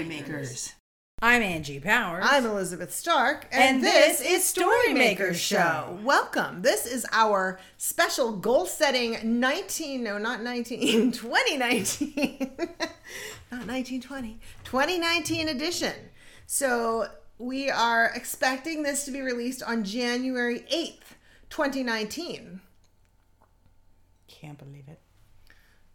Storymakers. 0.00 0.72
I'm 1.20 1.42
Angie 1.42 1.78
Powers. 1.78 2.24
I'm 2.26 2.46
Elizabeth 2.46 2.94
Stark, 2.94 3.46
And 3.52 3.84
this 3.84 4.22
is 4.22 4.42
Storymakers 4.42 5.34
Show. 5.34 5.98
Welcome. 6.02 6.62
This 6.62 6.86
is 6.86 7.04
our 7.12 7.60
special 7.76 8.32
goal 8.32 8.64
setting 8.64 9.18
19, 9.38 10.02
no, 10.02 10.16
not 10.16 10.42
19, 10.42 11.12
2019, 11.12 12.50
not 12.58 13.66
1920, 13.66 14.40
2019 14.64 15.50
edition. 15.50 15.92
So 16.46 17.08
we 17.36 17.68
are 17.68 18.10
expecting 18.14 18.82
this 18.82 19.04
to 19.04 19.10
be 19.10 19.20
released 19.20 19.62
on 19.62 19.84
January 19.84 20.60
8th, 20.72 21.12
2019. 21.50 22.62
Can't 24.28 24.56
believe 24.56 24.88
it. 24.88 24.99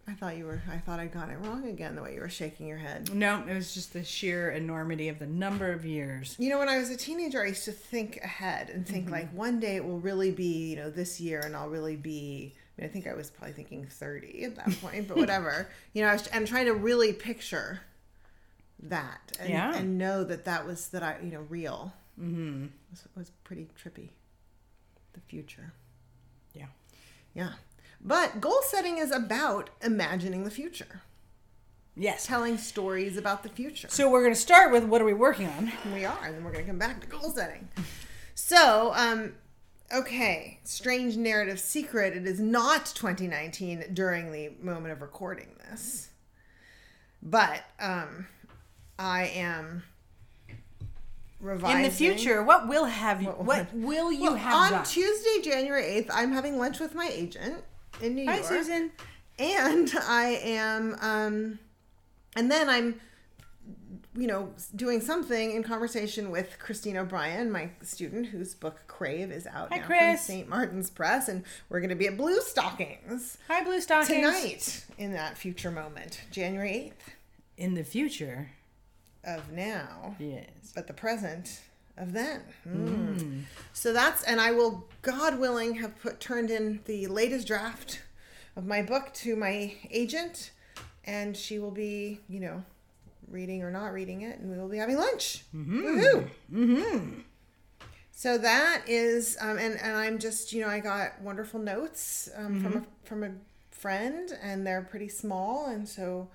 I 0.08 0.14
thought 0.14 0.38
you 0.38 0.45
were, 0.45 0.62
I 0.72 0.77
thought 0.77 1.00
I 1.00 1.08
got 1.08 1.30
it 1.30 1.38
wrong 1.40 1.68
again, 1.68 1.95
the 1.95 2.04
way 2.04 2.14
you 2.14 2.22
were 2.22 2.30
shaking 2.30 2.68
your 2.68 2.77
head. 2.77 3.12
No, 3.14 3.44
it 3.48 3.54
was 3.55 3.73
just 3.73 3.91
the 3.94 4.04
sheer 4.04 4.52
enormity 4.52 5.09
of 5.09 5.18
the 5.18 5.26
number 5.26 5.72
of 5.72 5.84
years. 5.84 6.36
You 6.38 6.50
know, 6.50 6.59
when 6.59 6.70
I 6.70 6.78
was 6.78 6.91
a 6.91 6.95
teenager, 6.98 7.41
I 7.41 7.48
used 7.48 7.66
to 7.66 7.72
think 7.72 8.18
ahead 8.23 8.70
and 8.70 8.88
think 8.88 9.09
like 9.09 9.31
one 9.34 9.59
day 9.59 9.78
it 9.78 9.84
will 9.84 10.00
really 10.00 10.30
be, 10.30 10.70
you 10.70 10.76
know, 10.76 10.91
this 10.91 11.20
year, 11.20 11.40
and 11.44 11.55
I'll 11.55 11.70
really 11.70 11.95
be. 11.95 12.54
I 12.78 12.81
mean, 12.81 12.90
I 12.90 12.94
think 12.94 13.08
I 13.08 13.16
was 13.16 13.31
probably 13.31 13.54
thinking 13.54 13.86
thirty 13.90 14.44
at 14.44 14.55
that 14.58 14.70
point, 14.81 15.08
but 15.08 15.18
whatever. 15.18 15.70
you 15.94 16.04
know, 16.04 16.09
I 16.09 16.14
was 16.14 16.28
and 16.28 16.45
trying 16.48 16.66
to 16.66 16.73
really 16.76 17.12
picture 17.14 17.81
that 18.84 19.31
and, 19.40 19.50
Yeah. 19.50 19.76
and 19.76 19.98
know 19.98 20.23
that 20.23 20.45
that 20.45 20.67
was 20.67 20.90
that 20.90 21.02
I, 21.02 21.17
you 21.23 21.31
know, 21.31 21.45
real. 21.50 21.94
Mm-hmm. 22.22 22.67
was, 22.92 23.03
was 23.16 23.31
pretty 23.44 23.67
trippy. 23.81 24.09
The 25.14 25.20
future, 25.22 25.73
Yeah. 26.53 26.67
yeah. 27.34 27.53
But 28.08 28.40
goal 28.40 28.59
setting 28.64 29.00
is 29.00 29.09
about 29.12 29.72
imagining 29.82 30.44
the 30.44 30.52
future, 30.52 31.02
Yes. 31.95 32.28
telling 32.28 32.59
stories 32.59 33.17
about 33.17 33.42
the 33.42 33.50
future. 33.50 33.88
So 33.89 34.09
we're 34.12 34.22
going 34.22 34.34
to 34.36 34.39
start 34.39 34.72
with 34.72 34.84
what 34.84 35.02
are 35.02 35.06
we 35.06 35.14
working 35.16 35.47
on? 35.47 35.72
We 35.92 36.06
are, 36.06 36.20
and 36.23 36.36
then 36.36 36.44
we're 36.44 36.52
going 36.52 36.66
to 36.66 36.70
come 36.70 36.78
back 36.78 37.02
to 37.02 37.08
goal 37.08 37.31
setting. 37.31 37.67
So, 38.36 38.92
um, 38.95 39.34
okay, 39.92 40.59
strange 40.66 41.17
narrative 41.17 41.59
secret. 41.59 42.16
It 42.16 42.28
is 42.28 42.39
not 42.39 42.86
2019 42.94 43.86
during 43.94 44.31
the 44.31 44.52
moment 44.62 44.92
of 44.92 45.02
recording 45.02 45.47
this, 45.72 46.09
but 47.23 47.64
um, 47.80 48.28
I 49.00 49.28
am 49.34 49.81
revising 51.40 51.78
In 51.78 51.84
the 51.84 51.90
future, 51.90 52.44
what 52.44 52.67
will 52.67 52.86
have 52.86 53.22
you? 53.23 53.30
What- 53.30 53.45
What, 53.45 53.73
will 53.73 54.12
you 54.12 54.22
Well, 54.23 54.36
have 54.36 54.53
on 54.53 54.72
done? 54.73 54.86
Tuesday, 54.86 55.42
January 55.42 55.84
8th, 56.03 56.09
I'm 56.14 56.34
having 56.34 56.59
lunch 56.59 56.80
with 56.80 56.94
my 56.94 57.09
agent 57.12 57.64
in 58.01 58.15
New 58.15 58.25
Hi, 58.25 58.35
York. 58.38 58.47
Susan. 58.47 58.91
and 59.39 59.91
I 60.07 60.39
am, 60.43 60.95
um, 61.01 61.59
and 62.35 62.51
then 62.51 62.69
I'm, 62.69 62.99
you 64.17 64.27
know, 64.27 64.53
doing 64.75 65.01
something 65.01 65.51
in 65.51 65.63
conversation 65.63 66.31
with 66.31 66.57
Christine 66.59 66.97
O'Brien, 66.97 67.51
my 67.51 67.69
student, 67.81 68.27
whose 68.27 68.53
book 68.53 68.81
Crave 68.88 69.31
is 69.31 69.45
out 69.47 69.71
Hi, 69.71 69.79
now 69.79 69.85
Chris. 69.85 70.25
from 70.25 70.35
St. 70.35 70.47
Martin's 70.49 70.89
Press, 70.89 71.27
and 71.27 71.43
we're 71.69 71.79
going 71.79 71.89
to 71.89 71.95
be 71.95 72.07
at 72.07 72.16
Blue 72.17 72.39
Stockings 72.41 73.38
Hi, 73.47 73.63
Blue 73.63 73.81
Stockings. 73.81 74.09
tonight 74.09 74.85
in 74.97 75.13
that 75.13 75.38
future 75.38 75.71
moment, 75.71 76.21
January 76.31 76.93
8th. 76.93 77.13
In 77.57 77.73
the 77.73 77.83
future, 77.83 78.51
of 79.23 79.51
now, 79.51 80.16
yes. 80.19 80.71
but 80.75 80.88
the 80.88 80.93
present 80.93 81.61
of 81.97 82.13
then. 82.13 82.41
Mm. 82.67 83.43
So 83.73 83.93
that's, 83.93 84.23
and 84.23 84.39
I 84.39 84.51
will, 84.51 84.88
God 85.01 85.39
willing, 85.39 85.75
have 85.75 85.99
put 85.99 86.19
turned 86.19 86.51
in 86.51 86.81
the 86.85 87.07
latest 87.07 87.47
draft 87.47 88.01
of 88.55 88.65
my 88.65 88.81
book 88.81 89.13
to 89.15 89.35
my 89.35 89.73
agent, 89.91 90.51
and 91.05 91.35
she 91.35 91.59
will 91.59 91.71
be, 91.71 92.19
you 92.27 92.39
know, 92.39 92.63
reading 93.29 93.63
or 93.63 93.71
not 93.71 93.93
reading 93.93 94.21
it, 94.21 94.39
and 94.39 94.51
we 94.51 94.57
will 94.57 94.69
be 94.69 94.77
having 94.77 94.97
lunch. 94.97 95.44
Woohoo! 95.55 96.29
Mm-hmm. 96.53 97.19
So 98.11 98.38
that 98.38 98.84
is, 98.88 99.38
um, 99.41 99.57
and 99.57 99.78
and 99.79 99.95
I'm 99.95 100.19
just, 100.19 100.53
you 100.53 100.61
know, 100.61 100.69
I 100.69 100.79
got 100.79 101.22
wonderful 101.22 101.59
notes 101.59 102.29
um, 102.38 102.61
from 102.61 102.78
a 102.78 102.84
from 103.03 103.23
a 103.23 103.31
friend, 103.72 104.31
and 104.41 104.66
they're 104.66 104.88
pretty 104.89 105.09
small, 105.09 105.67
and 105.67 105.88
so 105.88 106.29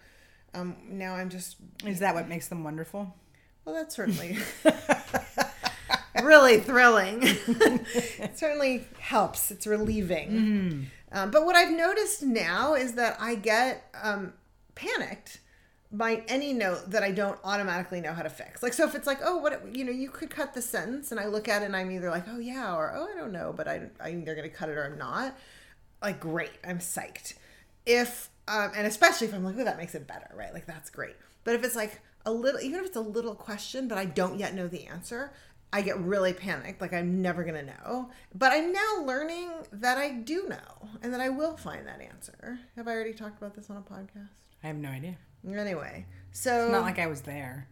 um, 0.52 0.76
now 0.88 1.14
I'm 1.14 1.30
just 1.30 1.56
Is 1.86 2.00
that 2.00 2.14
what 2.14 2.28
makes 2.28 2.48
them 2.48 2.64
wonderful? 2.64 3.14
well, 3.64 3.74
that's 3.74 3.94
certainly 3.94 4.36
really 6.22 6.58
thrilling. 6.58 7.20
it 7.22 8.38
certainly 8.38 8.86
helps. 8.98 9.50
It's 9.50 9.66
relieving. 9.66 10.90
Um, 11.12 11.30
but 11.30 11.44
what 11.44 11.56
I've 11.56 11.72
noticed 11.72 12.22
now 12.22 12.74
is 12.74 12.94
that 12.94 13.16
I 13.20 13.34
get 13.34 13.92
um, 14.02 14.32
panicked 14.74 15.40
by 15.92 16.22
any 16.28 16.52
note 16.52 16.90
that 16.90 17.02
I 17.02 17.10
don't 17.10 17.38
automatically 17.42 18.00
know 18.00 18.12
how 18.12 18.22
to 18.22 18.30
fix. 18.30 18.62
Like, 18.62 18.72
so 18.72 18.86
if 18.86 18.94
it's 18.94 19.06
like, 19.06 19.18
oh, 19.24 19.38
what, 19.38 19.74
you 19.74 19.84
know, 19.84 19.90
you 19.90 20.08
could 20.08 20.30
cut 20.30 20.54
the 20.54 20.62
sentence, 20.62 21.10
and 21.10 21.18
I 21.18 21.26
look 21.26 21.48
at 21.48 21.62
it 21.62 21.66
and 21.66 21.76
I'm 21.76 21.90
either 21.90 22.10
like, 22.10 22.24
oh, 22.28 22.38
yeah, 22.38 22.74
or 22.74 22.92
oh, 22.94 23.08
I 23.12 23.18
don't 23.18 23.32
know, 23.32 23.52
but 23.56 23.66
I, 23.66 23.88
I'm 24.00 24.22
either 24.22 24.36
going 24.36 24.48
to 24.48 24.54
cut 24.54 24.68
it 24.68 24.78
or 24.78 24.84
I'm 24.84 24.98
not. 24.98 25.36
Like, 26.00 26.20
great, 26.20 26.52
I'm 26.64 26.78
psyched. 26.78 27.34
If, 27.86 28.30
um, 28.46 28.70
and 28.76 28.86
especially 28.86 29.26
if 29.26 29.34
I'm 29.34 29.42
like, 29.42 29.56
oh, 29.58 29.64
that 29.64 29.78
makes 29.78 29.96
it 29.96 30.06
better, 30.06 30.30
right? 30.34 30.54
Like, 30.54 30.66
that's 30.66 30.90
great. 30.90 31.16
But 31.42 31.56
if 31.56 31.64
it's 31.64 31.74
like 31.74 32.00
a 32.24 32.32
little, 32.32 32.60
even 32.60 32.78
if 32.80 32.86
it's 32.86 32.96
a 32.96 33.00
little 33.00 33.34
question, 33.34 33.88
but 33.88 33.98
I 33.98 34.04
don't 34.04 34.38
yet 34.38 34.54
know 34.54 34.68
the 34.68 34.86
answer, 34.86 35.32
I 35.72 35.82
get 35.82 35.98
really 35.98 36.32
panicked. 36.32 36.80
Like, 36.80 36.92
I'm 36.92 37.22
never 37.22 37.44
to 37.44 37.62
know. 37.62 38.10
But 38.34 38.52
I'm 38.52 38.72
now 38.72 39.04
learning 39.04 39.50
that 39.72 39.98
I 39.98 40.10
do 40.10 40.48
know 40.48 40.88
and 41.02 41.12
that 41.12 41.20
I 41.20 41.28
will 41.28 41.56
find 41.56 41.86
that 41.86 42.00
answer. 42.00 42.58
Have 42.76 42.88
I 42.88 42.92
already 42.92 43.12
talked 43.12 43.38
about 43.38 43.54
this 43.54 43.70
on 43.70 43.76
a 43.76 43.80
podcast? 43.80 44.28
I 44.62 44.66
have 44.66 44.76
no 44.76 44.88
idea. 44.88 45.16
Anyway, 45.46 46.06
so 46.32 46.64
it's 46.64 46.72
Not 46.72 46.82
like 46.82 46.98
I 46.98 47.06
was 47.06 47.22
there. 47.22 47.68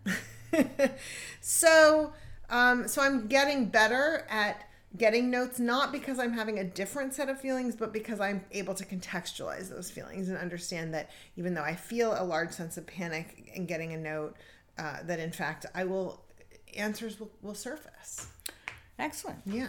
so 1.40 2.12
um 2.50 2.88
so 2.88 3.02
i'm 3.02 3.26
getting 3.26 3.66
better 3.66 4.26
at 4.30 4.68
getting 4.96 5.30
notes 5.30 5.58
not 5.58 5.92
because 5.92 6.18
i'm 6.18 6.32
having 6.32 6.58
a 6.58 6.64
different 6.64 7.12
set 7.12 7.28
of 7.28 7.38
feelings 7.38 7.76
but 7.76 7.92
because 7.92 8.20
i'm 8.20 8.42
able 8.52 8.74
to 8.74 8.84
contextualize 8.84 9.68
those 9.68 9.90
feelings 9.90 10.28
and 10.28 10.38
understand 10.38 10.94
that 10.94 11.10
even 11.36 11.54
though 11.54 11.62
i 11.62 11.74
feel 11.74 12.14
a 12.18 12.24
large 12.24 12.50
sense 12.50 12.76
of 12.76 12.86
panic 12.86 13.50
in 13.54 13.66
getting 13.66 13.92
a 13.92 13.96
note 13.96 14.36
uh, 14.78 14.98
that 15.04 15.18
in 15.20 15.30
fact 15.30 15.66
i 15.74 15.84
will 15.84 16.22
answers 16.76 17.18
will, 17.20 17.30
will 17.42 17.54
surface 17.54 18.26
Excellent. 18.98 19.38
yeah 19.46 19.68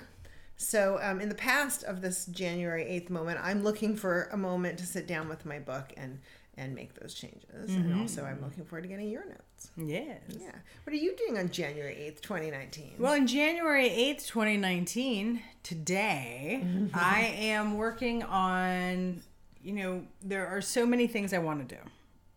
so 0.57 0.99
um, 1.01 1.21
in 1.21 1.29
the 1.29 1.35
past 1.35 1.83
of 1.83 2.01
this 2.01 2.25
january 2.25 2.83
8th 2.85 3.09
moment 3.09 3.39
i'm 3.41 3.63
looking 3.63 3.95
for 3.95 4.29
a 4.31 4.37
moment 4.37 4.77
to 4.79 4.85
sit 4.85 5.07
down 5.07 5.29
with 5.29 5.45
my 5.45 5.59
book 5.59 5.93
and 5.97 6.19
and 6.57 6.75
make 6.75 6.93
those 6.99 7.13
changes 7.13 7.73
and 7.73 7.93
also 8.01 8.25
i'm 8.25 8.41
looking 8.41 8.65
forward 8.65 8.81
to 8.81 8.87
getting 8.89 9.09
your 9.09 9.25
notes 9.25 9.69
Yes. 9.77 10.19
yeah. 10.29 10.51
What 10.83 10.93
are 10.93 10.97
you 10.97 11.13
doing 11.17 11.37
on 11.37 11.49
January 11.49 11.93
8th, 11.95 12.21
2019? 12.21 12.93
Well, 12.97 13.11
on 13.13 13.27
January 13.27 13.89
8th, 13.89 14.25
2019, 14.27 15.41
today, 15.63 16.63
I 16.93 17.33
am 17.37 17.75
working 17.77 18.23
on, 18.23 19.21
you 19.61 19.73
know, 19.73 20.03
there 20.21 20.47
are 20.47 20.61
so 20.61 20.85
many 20.85 21.07
things 21.07 21.33
I 21.33 21.39
want 21.39 21.67
to 21.67 21.75
do 21.75 21.81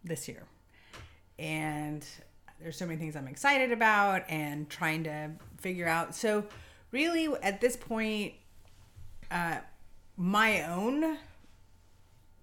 this 0.02 0.26
year. 0.26 0.42
And 1.38 2.04
there's 2.62 2.76
so 2.76 2.86
many 2.86 2.98
things 2.98 3.16
I'm 3.16 3.28
excited 3.28 3.72
about 3.72 4.22
and 4.28 4.68
trying 4.68 5.04
to 5.04 5.30
figure 5.58 5.88
out. 5.88 6.14
So, 6.14 6.44
really, 6.90 7.28
at 7.42 7.60
this 7.60 7.76
point, 7.76 8.34
uh, 9.30 9.58
my 10.16 10.62
own 10.70 11.18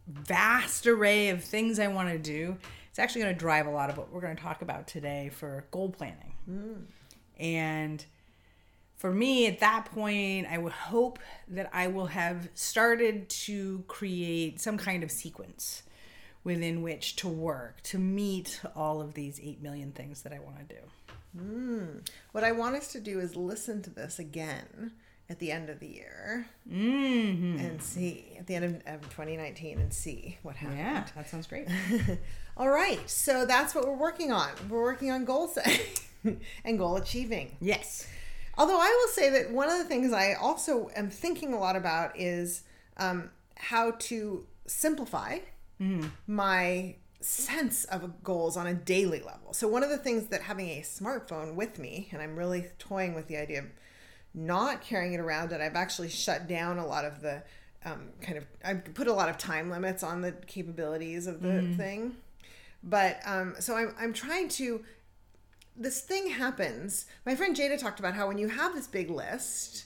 vast 0.07 0.87
array 0.87 1.29
of 1.29 1.43
things 1.43 1.79
I 1.79 1.87
want 1.87 2.09
to 2.09 2.17
do. 2.17 2.57
It's 2.89 2.99
actually 2.99 3.21
going 3.21 3.35
to 3.35 3.39
drive 3.39 3.67
a 3.67 3.71
lot 3.71 3.89
of 3.89 3.97
what 3.97 4.11
we're 4.11 4.21
going 4.21 4.35
to 4.35 4.41
talk 4.41 4.61
about 4.61 4.87
today 4.87 5.29
for 5.33 5.65
goal 5.71 5.89
planning. 5.89 6.33
And 7.37 8.05
for 8.97 9.13
me, 9.13 9.47
at 9.47 9.59
that 9.59 9.85
point, 9.85 10.47
I 10.49 10.57
would 10.57 10.73
hope 10.73 11.19
that 11.47 11.69
I 11.71 11.87
will 11.87 12.07
have 12.07 12.49
started 12.55 13.29
to 13.29 13.83
create 13.87 14.59
some 14.59 14.77
kind 14.77 15.03
of 15.03 15.11
sequence 15.11 15.83
within 16.43 16.81
which 16.81 17.15
to 17.17 17.27
work 17.27 17.81
to 17.83 17.97
meet 17.97 18.61
all 18.75 19.01
of 19.01 19.13
these 19.13 19.39
8 19.43 19.61
million 19.61 19.91
things 19.91 20.21
that 20.23 20.33
I 20.33 20.39
want 20.39 20.57
to 20.67 20.75
do. 20.75 20.81
What 22.31 22.43
I 22.43 22.51
want 22.53 22.75
us 22.75 22.91
to 22.93 22.99
do 22.99 23.19
is 23.19 23.35
listen 23.35 23.81
to 23.83 23.89
this 23.89 24.17
again 24.19 24.91
at 25.29 25.37
the 25.39 25.51
end 25.51 25.69
of 25.69 25.79
the 25.79 25.87
year 25.87 26.47
Mm-hmm. 26.67 27.59
and 27.59 27.81
see, 27.81 28.35
at 28.39 28.47
the 28.47 28.55
end 28.55 28.65
of, 28.65 28.71
of 28.95 29.01
2019 29.11 29.79
and 29.79 29.93
see 29.93 30.37
what 30.43 30.55
happened. 30.55 30.79
Yeah, 30.79 31.05
that 31.15 31.29
sounds 31.29 31.45
great. 31.47 31.67
All 32.57 32.69
right. 32.69 33.07
So 33.09 33.45
that's 33.45 33.75
what 33.75 33.85
we're 33.85 33.93
working 33.97 34.31
on. 34.31 34.49
We're 34.69 34.81
working 34.81 35.11
on 35.11 35.25
goal 35.25 35.47
setting 35.47 36.39
and 36.65 36.77
goal 36.77 36.95
achieving. 36.97 37.57
yes. 37.61 38.07
Although 38.57 38.79
I 38.79 38.89
will 39.01 39.13
say 39.13 39.29
that 39.29 39.51
one 39.51 39.69
of 39.69 39.77
the 39.77 39.85
things 39.85 40.11
I 40.11 40.33
also 40.33 40.89
am 40.93 41.09
thinking 41.09 41.53
a 41.53 41.59
lot 41.59 41.77
about 41.77 42.19
is 42.19 42.63
um, 42.97 43.29
how 43.55 43.91
to 43.91 44.45
simplify 44.67 45.37
my 46.27 46.95
sense 47.21 47.85
of 47.85 48.23
goals 48.23 48.55
on 48.55 48.67
a 48.67 48.73
daily 48.73 49.21
level. 49.21 49.53
So 49.53 49.67
one 49.67 49.83
of 49.83 49.89
the 49.89 49.97
things 49.97 50.27
that 50.27 50.41
having 50.43 50.69
a 50.69 50.81
smartphone 50.81 51.55
with 51.55 51.79
me, 51.79 52.09
and 52.11 52.21
I'm 52.21 52.35
really 52.35 52.67
toying 52.79 53.13
with 53.13 53.27
the 53.27 53.37
idea 53.37 53.59
of 53.59 53.65
not 54.33 54.81
carrying 54.81 55.13
it 55.13 55.19
around, 55.19 55.51
and 55.51 55.61
I've 55.61 55.75
actually 55.75 56.09
shut 56.09 56.47
down 56.47 56.77
a 56.77 56.85
lot 56.85 57.05
of 57.05 57.21
the 57.21 57.43
um, 57.85 58.09
kind 58.21 58.37
of 58.37 58.45
I've 58.63 58.93
put 58.93 59.07
a 59.07 59.13
lot 59.13 59.29
of 59.29 59.37
time 59.37 59.69
limits 59.69 60.03
on 60.03 60.21
the 60.21 60.33
capabilities 60.33 61.27
of 61.27 61.41
the 61.41 61.73
thing. 61.77 62.17
But 62.83 63.19
um, 63.25 63.55
so 63.59 63.75
I'm 63.75 63.95
I'm 63.99 64.13
trying 64.13 64.49
to 64.49 64.83
this 65.75 66.01
thing 66.01 66.29
happens. 66.29 67.05
My 67.25 67.35
friend 67.35 67.55
Jada 67.55 67.79
talked 67.79 67.99
about 67.99 68.13
how 68.13 68.27
when 68.27 68.37
you 68.37 68.49
have 68.49 68.75
this 68.75 68.87
big 68.87 69.09
list, 69.09 69.85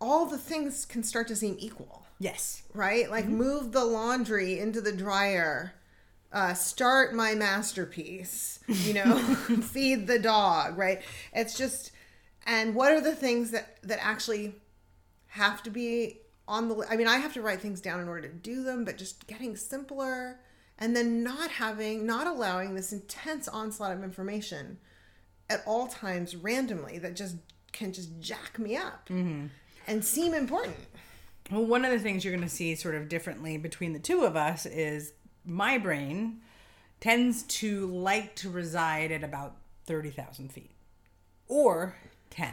all 0.00 0.26
the 0.26 0.38
things 0.38 0.84
can 0.84 1.02
start 1.02 1.28
to 1.28 1.36
seem 1.36 1.56
equal, 1.58 2.04
Yes. 2.18 2.62
right? 2.74 3.10
Like 3.10 3.26
move 3.26 3.72
the 3.72 3.84
laundry 3.84 4.58
into 4.58 4.80
the 4.80 4.92
dryer, 4.92 5.74
uh, 6.32 6.54
start 6.54 7.14
my 7.14 7.34
masterpiece, 7.34 8.60
you 8.68 8.94
know, 8.94 9.18
feed 9.62 10.06
the 10.06 10.18
dog, 10.18 10.76
right? 10.78 11.00
It's 11.32 11.56
just, 11.56 11.92
and 12.46 12.74
what 12.74 12.92
are 12.92 13.00
the 13.00 13.14
things 13.14 13.50
that 13.52 13.78
that 13.82 13.98
actually 14.02 14.54
have 15.28 15.62
to 15.64 15.70
be 15.70 16.18
on 16.48 16.68
the? 16.68 16.84
I 16.88 16.96
mean, 16.96 17.08
I 17.08 17.16
have 17.18 17.32
to 17.34 17.42
write 17.42 17.60
things 17.60 17.80
down 17.80 18.00
in 18.00 18.08
order 18.08 18.28
to 18.28 18.34
do 18.34 18.62
them, 18.62 18.84
but 18.84 18.98
just 18.98 19.26
getting 19.26 19.56
simpler, 19.56 20.38
and 20.78 20.94
then 20.94 21.22
not 21.22 21.50
having, 21.50 22.06
not 22.06 22.26
allowing 22.26 22.74
this 22.74 22.92
intense 22.92 23.48
onslaught 23.48 23.92
of 23.92 24.04
information 24.04 24.78
at 25.48 25.62
all 25.66 25.86
times 25.86 26.36
randomly 26.36 26.98
that 26.98 27.14
just 27.16 27.36
can 27.72 27.92
just 27.92 28.18
jack 28.20 28.58
me 28.58 28.76
up 28.76 29.08
and 29.86 30.04
seem 30.04 30.34
important. 30.34 30.76
Well, 31.50 31.64
one 31.64 31.84
of 31.84 31.90
the 31.92 31.98
things 31.98 32.24
you're 32.24 32.34
going 32.34 32.46
to 32.48 32.54
see 32.54 32.74
sort 32.74 32.94
of 32.94 33.08
differently 33.08 33.56
between 33.56 33.92
the 33.92 33.98
two 33.98 34.24
of 34.24 34.36
us 34.36 34.66
is 34.66 35.12
my 35.44 35.78
brain 35.78 36.40
tends 37.00 37.42
to 37.44 37.86
like 37.86 38.34
to 38.36 38.50
reside 38.50 39.12
at 39.12 39.22
about 39.22 39.56
30,000 39.86 40.50
feet 40.52 40.70
or 41.48 41.94
10. 42.30 42.52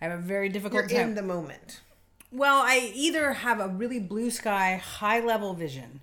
I 0.00 0.04
have 0.06 0.18
a 0.18 0.22
very 0.22 0.46
You're 0.46 0.52
difficult 0.54 0.88
time. 0.88 1.10
in 1.10 1.14
the 1.14 1.22
moment. 1.22 1.80
Well, 2.32 2.62
I 2.64 2.90
either 2.94 3.32
have 3.34 3.60
a 3.60 3.68
really 3.68 3.98
blue 4.00 4.30
sky, 4.30 4.76
high 4.82 5.20
level 5.20 5.52
vision, 5.52 6.00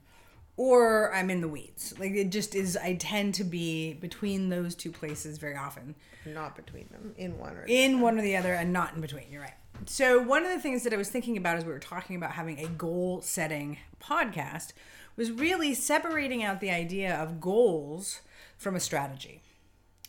or 0.58 1.14
I'm 1.16 1.30
in 1.30 1.42
the 1.42 1.48
weeds. 1.48 1.94
Like 1.98 2.12
it 2.12 2.30
just 2.30 2.54
is, 2.54 2.78
I 2.78 2.96
tend 2.96 3.34
to 3.36 3.44
be 3.44 3.94
between 3.94 4.50
those 4.50 4.76
two 4.76 4.92
places 4.92 5.38
very 5.38 5.56
often. 5.56 5.96
Not 6.26 6.56
between 6.56 6.88
them, 6.92 7.16
in 7.18 7.40
one 7.40 7.56
or 7.56 7.64
In 7.68 8.02
one 8.02 8.20
or 8.20 8.22
the 8.22 8.36
other 8.36 8.54
and 8.54 8.74
not 8.74 8.94
in 8.94 9.02
between. 9.02 9.32
You're 9.32 9.44
right. 9.44 9.54
So, 9.86 10.20
one 10.20 10.46
of 10.46 10.52
the 10.52 10.60
things 10.60 10.84
that 10.84 10.94
I 10.94 10.98
was 10.98 11.10
thinking 11.10 11.38
about 11.38 11.58
as 11.58 11.66
we 11.66 11.72
were 11.72 11.80
talking 11.80 12.16
about 12.16 12.32
having 12.32 12.60
a 12.60 12.68
goal 12.68 13.22
setting 13.22 13.78
podcast 14.02 14.74
was 15.16 15.32
really 15.32 15.74
separating 15.74 16.44
out 16.44 16.62
the 16.62 16.72
idea 16.72 17.16
of 17.16 17.40
goals 17.40 18.22
from 18.58 18.76
a 18.76 18.80
strategy. 18.80 19.42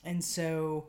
And 0.04 0.24
so, 0.24 0.86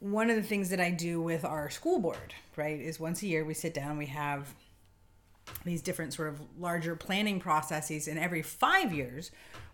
one 0.00 0.30
of 0.30 0.36
the 0.36 0.42
things 0.42 0.70
that 0.70 0.80
I 0.80 0.90
do 0.90 1.20
with 1.20 1.44
our 1.44 1.70
school 1.70 1.98
board, 1.98 2.34
right, 2.56 2.78
is 2.78 3.00
once 3.00 3.22
a 3.22 3.26
year 3.26 3.44
we 3.44 3.54
sit 3.54 3.74
down, 3.74 3.98
we 3.98 4.06
have 4.06 4.54
these 5.64 5.82
different 5.82 6.12
sort 6.12 6.28
of 6.28 6.40
larger 6.58 6.96
planning 6.96 7.40
processes, 7.40 8.08
and 8.08 8.18
every 8.18 8.42
five 8.42 8.92
years 8.92 9.30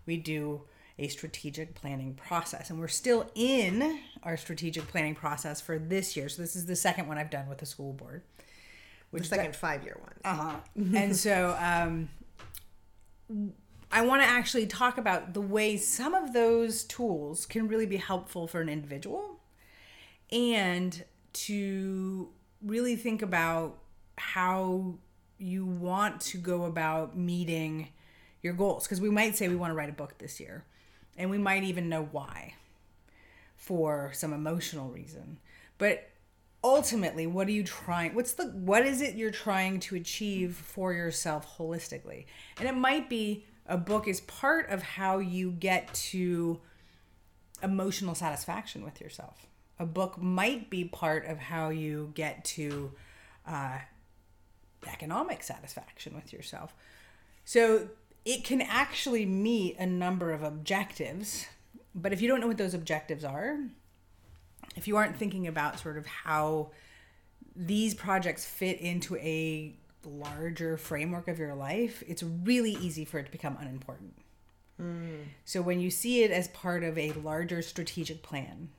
we 0.06 0.16
do 0.16 0.62
a 0.98 1.08
strategic 1.08 1.74
planning 1.74 2.14
process. 2.14 2.70
And 2.70 2.78
we're 2.78 2.88
still 2.88 3.30
in 3.34 3.98
our 4.22 4.36
strategic 4.36 4.86
planning 4.88 5.14
process 5.14 5.60
for 5.60 5.78
this 5.78 6.16
year. 6.16 6.28
So, 6.28 6.42
this 6.42 6.56
is 6.56 6.66
the 6.66 6.76
second 6.76 7.08
one 7.08 7.18
I've 7.18 7.30
done 7.30 7.48
with 7.48 7.58
the 7.58 7.66
school 7.66 7.92
board. 7.92 8.22
the 9.12 9.24
second 9.24 9.56
five 9.56 9.84
year 9.84 9.98
one. 10.00 10.14
Uh-huh. 10.24 10.56
and 10.96 11.14
so 11.16 11.56
um, 11.60 12.08
I 13.90 14.04
want 14.06 14.22
to 14.22 14.28
actually 14.28 14.66
talk 14.66 14.98
about 14.98 15.34
the 15.34 15.40
way 15.40 15.76
some 15.76 16.14
of 16.14 16.32
those 16.32 16.84
tools 16.84 17.44
can 17.46 17.68
really 17.68 17.86
be 17.86 17.98
helpful 17.98 18.46
for 18.46 18.60
an 18.60 18.68
individual 18.68 19.40
and 20.30 21.04
to 21.34 22.30
really 22.62 22.96
think 22.96 23.20
about 23.20 23.78
how 24.16 24.94
you 25.38 25.66
want 25.66 26.20
to 26.20 26.38
go 26.38 26.64
about 26.64 27.16
meeting 27.16 27.88
your 28.40 28.54
goals. 28.54 28.84
Because 28.84 29.00
we 29.00 29.10
might 29.10 29.36
say 29.36 29.48
we 29.48 29.56
want 29.56 29.70
to 29.72 29.74
write 29.74 29.90
a 29.90 29.94
book 29.94 30.16
this 30.18 30.40
year, 30.40 30.64
and 31.16 31.30
we 31.30 31.38
might 31.38 31.64
even 31.64 31.88
know 31.88 32.08
why 32.12 32.54
for 33.62 34.10
some 34.12 34.32
emotional 34.32 34.90
reason. 34.90 35.38
But 35.78 36.10
ultimately, 36.64 37.28
what 37.28 37.46
are 37.46 37.52
you 37.52 37.62
trying? 37.62 38.12
What's 38.12 38.32
the 38.32 38.46
what 38.46 38.84
is 38.84 39.00
it 39.00 39.14
you're 39.14 39.30
trying 39.30 39.78
to 39.80 39.94
achieve 39.94 40.56
for 40.56 40.92
yourself 40.92 41.56
holistically? 41.58 42.26
And 42.58 42.68
it 42.68 42.74
might 42.74 43.08
be 43.08 43.46
a 43.66 43.78
book 43.78 44.08
is 44.08 44.20
part 44.22 44.68
of 44.68 44.82
how 44.82 45.18
you 45.18 45.52
get 45.52 45.94
to 45.94 46.60
emotional 47.62 48.16
satisfaction 48.16 48.82
with 48.84 49.00
yourself. 49.00 49.46
A 49.78 49.86
book 49.86 50.20
might 50.20 50.68
be 50.68 50.84
part 50.84 51.26
of 51.26 51.38
how 51.38 51.68
you 51.68 52.10
get 52.14 52.44
to 52.56 52.90
uh, 53.46 53.78
economic 54.88 55.44
satisfaction 55.44 56.16
with 56.16 56.32
yourself. 56.32 56.74
So 57.44 57.90
it 58.24 58.42
can 58.42 58.60
actually 58.60 59.24
meet 59.24 59.76
a 59.78 59.86
number 59.86 60.32
of 60.32 60.42
objectives. 60.42 61.46
But 61.94 62.12
if 62.12 62.22
you 62.22 62.28
don't 62.28 62.40
know 62.40 62.46
what 62.46 62.58
those 62.58 62.74
objectives 62.74 63.24
are, 63.24 63.58
if 64.76 64.88
you 64.88 64.96
aren't 64.96 65.16
thinking 65.16 65.46
about 65.46 65.78
sort 65.78 65.98
of 65.98 66.06
how 66.06 66.70
these 67.54 67.94
projects 67.94 68.44
fit 68.44 68.80
into 68.80 69.16
a 69.16 69.74
larger 70.04 70.76
framework 70.78 71.28
of 71.28 71.38
your 71.38 71.54
life, 71.54 72.02
it's 72.08 72.22
really 72.22 72.72
easy 72.72 73.04
for 73.04 73.18
it 73.18 73.26
to 73.26 73.30
become 73.32 73.56
unimportant. 73.60 74.14
So 75.44 75.62
when 75.62 75.78
you 75.78 75.90
see 75.90 76.24
it 76.24 76.32
as 76.32 76.48
part 76.48 76.82
of 76.82 76.98
a 76.98 77.12
larger 77.12 77.62
strategic 77.62 78.20
plan, 78.22 78.70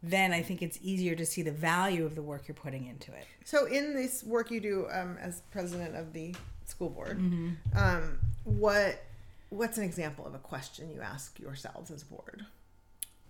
then 0.00 0.32
I 0.32 0.42
think 0.42 0.62
it's 0.62 0.78
easier 0.80 1.16
to 1.16 1.26
see 1.26 1.42
the 1.42 1.50
value 1.50 2.04
of 2.06 2.14
the 2.14 2.22
work 2.22 2.46
you're 2.46 2.54
putting 2.54 2.86
into 2.86 3.10
it. 3.12 3.26
So, 3.44 3.64
in 3.66 3.94
this 3.94 4.22
work 4.22 4.52
you 4.52 4.60
do 4.60 4.86
um, 4.92 5.16
as 5.20 5.42
president 5.50 5.96
of 5.96 6.12
the 6.12 6.36
school 6.66 6.90
board, 6.90 7.18
Mm-hmm. 7.18 7.76
um, 7.76 8.18
what 8.44 9.02
what's 9.50 9.78
an 9.78 9.84
example 9.84 10.26
of 10.26 10.34
a 10.34 10.38
question 10.38 10.90
you 10.90 11.00
ask 11.00 11.38
yourselves 11.38 11.90
as 11.90 12.02
a 12.02 12.06
board? 12.06 12.46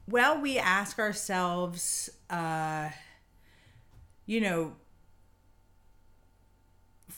Well, 0.09 0.41
we 0.41 0.59
ask 0.59 0.99
ourselves, 0.99 2.09
uh, 2.31 2.88
you 4.26 4.41
know, 4.41 4.73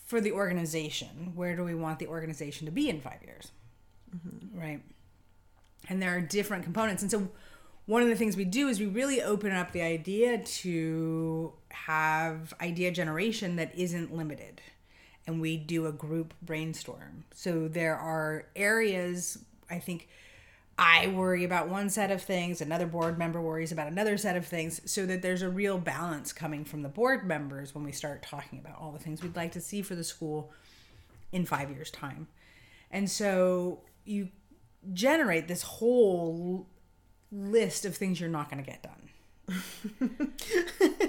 for 0.07 0.21
the 0.21 0.33
organization, 0.33 1.33
where 1.35 1.55
do 1.55 1.63
we 1.63 1.75
want 1.75 2.01
the 2.01 2.09
organization 2.09 2.67
to 2.67 2.73
be 2.73 2.89
in 2.89 3.01
five 3.01 3.23
years? 3.23 3.53
Right. 4.53 4.83
And 5.89 6.03
there 6.03 6.17
are 6.17 6.21
different 6.21 6.65
components. 6.65 7.03
And 7.03 7.11
so, 7.11 7.29
one 7.87 8.03
of 8.03 8.09
the 8.09 8.17
things 8.17 8.37
we 8.37 8.45
do 8.45 8.69
is 8.69 8.79
we 8.79 8.87
really 8.87 9.23
open 9.23 9.53
up 9.53 9.73
the 9.73 9.83
idea 9.83 10.39
to 10.39 11.53
have 11.71 12.55
idea 12.61 12.91
generation 12.93 13.57
that 13.57 13.75
isn't 13.77 14.15
limited. 14.15 14.61
And 15.27 15.41
we 15.41 15.57
do 15.57 15.87
a 15.87 15.93
group 15.93 16.35
brainstorm. 16.43 17.25
So, 17.35 17.69
there 17.69 17.97
are 17.97 18.47
areas, 18.57 19.39
I 19.71 19.79
think, 19.79 20.09
I 20.79 21.09
worry 21.09 21.45
about 21.45 21.69
one 21.69 21.91
set 21.91 22.11
of 22.11 22.23
things, 22.23 22.63
another 22.63 22.87
board 22.87 23.19
member 23.19 23.39
worries 23.39 23.71
about 23.71 23.89
another 23.89 24.17
set 24.17 24.35
of 24.35 24.47
things, 24.47 24.81
so 24.91 25.05
that 25.05 25.21
there's 25.21 25.43
a 25.43 25.51
real 25.51 25.77
balance 25.77 26.33
coming 26.33 26.65
from 26.65 26.81
the 26.81 26.89
board 26.89 27.27
members 27.27 27.75
when 27.75 27.85
we 27.85 27.93
start 27.93 28.23
talking 28.23 28.59
about 28.59 28.81
all 28.81 28.91
the 28.91 28.99
things 28.99 29.23
we'd 29.23 29.37
like 29.37 29.53
to 29.53 29.61
see 29.61 29.83
for 29.83 29.95
the 29.95 30.03
school 30.03 30.53
in 31.33 31.45
five 31.45 31.71
years' 31.71 31.91
time. 31.91 32.29
And 32.91 33.11
so 33.11 33.81
you 34.07 34.31
generate 34.95 35.49
this 35.49 35.63
whole 35.63 36.67
list 37.31 37.85
of 37.85 37.95
things 37.95 38.19
you're 38.19 38.31
not 38.31 38.51
going 38.51 38.65
to 38.65 38.71
get 38.71 38.83
done. 38.83 38.97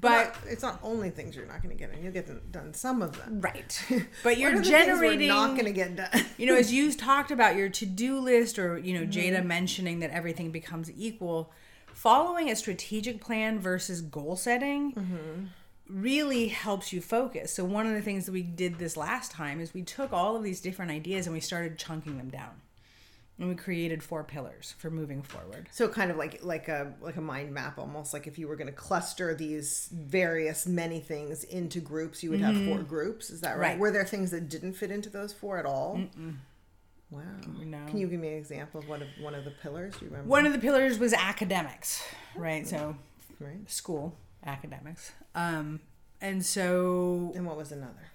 but 0.00 0.34
it's 0.46 0.62
not 0.62 0.78
only 0.82 1.10
things 1.10 1.34
you're 1.34 1.46
not 1.46 1.62
going 1.62 1.74
to 1.76 1.78
get 1.78 1.92
done. 1.92 2.02
You'll 2.02 2.12
get 2.12 2.26
them, 2.26 2.40
done 2.50 2.74
some 2.74 3.02
of 3.02 3.16
them. 3.16 3.40
right, 3.40 3.84
but 4.22 4.36
you're 4.38 4.50
what 4.50 4.58
are 4.60 4.62
the 4.62 4.70
things 4.70 4.86
generating 4.86 5.28
we're 5.28 5.34
not 5.34 5.50
going 5.54 5.64
to 5.66 5.72
get 5.72 5.96
done. 5.96 6.24
you 6.36 6.46
know, 6.46 6.54
as 6.56 6.72
you 6.72 6.92
talked 6.92 7.30
about 7.30 7.56
your 7.56 7.68
to-do 7.68 8.20
list 8.20 8.58
or, 8.58 8.78
you 8.78 8.94
know, 8.94 9.00
Mm-hmm. 9.06 9.34
Jada 9.36 9.44
mentioning 9.44 10.00
that 10.00 10.10
everything 10.10 10.50
becomes 10.50 10.90
equal, 10.96 11.52
following 11.92 12.50
a 12.50 12.56
strategic 12.56 13.20
plan 13.20 13.58
versus 13.58 14.00
goal 14.02 14.36
setting 14.36 14.92
Mm-hmm. 14.92 15.46
really 15.88 16.48
helps 16.48 16.92
you 16.92 17.00
focus. 17.00 17.52
So 17.52 17.64
one 17.64 17.86
of 17.86 17.92
the 17.94 18.02
things 18.02 18.26
that 18.26 18.32
we 18.32 18.42
did 18.42 18.78
this 18.78 18.96
last 18.96 19.32
time 19.32 19.60
is 19.60 19.74
we 19.74 19.82
took 19.82 20.12
all 20.12 20.36
of 20.36 20.42
these 20.42 20.60
different 20.60 20.90
ideas 20.92 21.26
and 21.26 21.34
we 21.34 21.40
started 21.40 21.78
chunking 21.78 22.16
them 22.18 22.28
down. 22.28 22.50
And 23.40 23.48
we 23.48 23.54
created 23.56 24.02
four 24.02 24.22
pillars 24.22 24.74
for 24.78 24.90
moving 24.90 25.22
forward. 25.22 25.68
So 25.72 25.88
kind 25.88 26.10
of 26.10 26.16
like 26.18 26.44
like 26.44 26.68
a 26.68 26.92
like 27.00 27.16
a 27.16 27.20
mind 27.22 27.52
map, 27.52 27.78
almost 27.78 28.12
like 28.12 28.26
if 28.26 28.38
you 28.38 28.46
were 28.46 28.54
going 28.54 28.66
to 28.66 28.72
cluster 28.72 29.34
these 29.34 29.88
various 29.92 30.66
many 30.66 31.00
things 31.00 31.42
into 31.44 31.80
groups, 31.80 32.22
you 32.22 32.30
would 32.30 32.40
have 32.40 32.54
four 32.66 32.80
groups. 32.82 33.30
Is 33.30 33.40
that 33.40 33.52
right? 33.58 33.70
Right. 33.70 33.78
Were 33.78 33.90
there 33.90 34.04
things 34.04 34.30
that 34.30 34.48
didn't 34.50 34.74
fit 34.74 34.90
into 34.90 35.08
those 35.08 35.32
four 35.32 35.56
at 35.58 35.64
all? 35.66 36.00
Wow. 37.10 37.22
No. 37.64 37.86
Can 37.86 37.98
you 37.98 38.06
give 38.06 38.20
me 38.20 38.28
an 38.28 38.34
example 38.34 38.78
of 38.80 38.88
one 38.88 39.02
of 39.02 39.08
one 39.20 39.34
of 39.34 39.44
the 39.44 39.50
pillars? 39.50 39.94
Do 39.96 40.04
you 40.04 40.10
remember? 40.10 40.28
One 40.28 40.46
of 40.46 40.52
the 40.52 40.58
pillars 40.60 40.98
was 40.98 41.12
academics, 41.12 42.04
right? 42.36 42.66
So 42.68 42.94
right. 43.40 43.68
school 43.70 44.16
academics. 44.44 45.12
Um 45.34 45.80
and 46.20 46.44
so 46.44 47.32
And 47.34 47.46
what 47.46 47.56
was 47.56 47.72
another? 47.72 48.10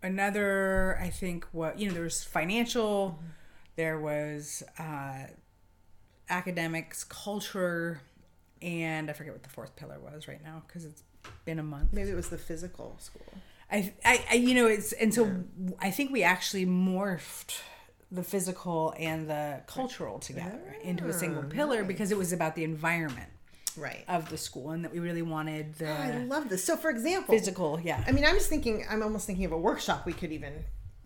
another 0.00 0.96
i 1.02 1.10
think 1.10 1.44
what 1.50 1.76
you 1.76 1.88
know 1.88 1.92
there 1.94 2.04
was 2.04 2.22
financial 2.22 3.18
there 3.78 3.98
was 3.98 4.62
uh 4.78 5.22
academics 6.28 7.04
culture 7.04 8.00
and 8.60 9.08
i 9.08 9.12
forget 9.12 9.32
what 9.32 9.42
the 9.42 9.48
fourth 9.48 9.74
pillar 9.76 9.98
was 10.00 10.28
right 10.28 10.42
now 10.44 10.62
because 10.66 10.84
it's 10.84 11.02
been 11.44 11.58
a 11.58 11.62
month 11.62 11.92
Maybe 11.92 12.10
it 12.10 12.14
was 12.16 12.28
the 12.28 12.38
physical 12.38 12.96
school. 12.98 13.22
I, 13.70 13.92
I 14.04 14.24
i 14.30 14.34
you 14.34 14.54
know 14.54 14.66
it's 14.66 14.92
and 14.92 15.12
so 15.14 15.44
i 15.80 15.90
think 15.90 16.10
we 16.10 16.22
actually 16.22 16.66
morphed 16.66 17.60
the 18.10 18.22
physical 18.22 18.94
and 18.98 19.28
the 19.28 19.60
cultural 19.66 20.18
together 20.18 20.76
into 20.82 21.08
a 21.08 21.12
single 21.12 21.42
pillar 21.44 21.84
because 21.84 22.10
it 22.10 22.18
was 22.18 22.32
about 22.32 22.54
the 22.56 22.64
environment 22.64 23.30
Right. 23.76 24.04
of 24.08 24.28
the 24.28 24.38
school 24.38 24.70
and 24.70 24.84
that 24.84 24.90
we 24.92 24.98
really 24.98 25.22
wanted 25.22 25.74
the 25.76 25.88
I 25.88 26.18
love 26.24 26.48
this. 26.48 26.64
So, 26.64 26.76
for 26.76 26.90
example, 26.90 27.32
physical, 27.32 27.78
yeah. 27.78 28.02
I 28.08 28.10
mean, 28.10 28.24
I'm 28.24 28.34
just 28.34 28.48
thinking. 28.48 28.84
I'm 28.90 29.04
almost 29.04 29.24
thinking 29.24 29.44
of 29.44 29.52
a 29.52 29.56
workshop 29.56 30.04
we 30.04 30.12
could 30.14 30.32
even 30.32 30.64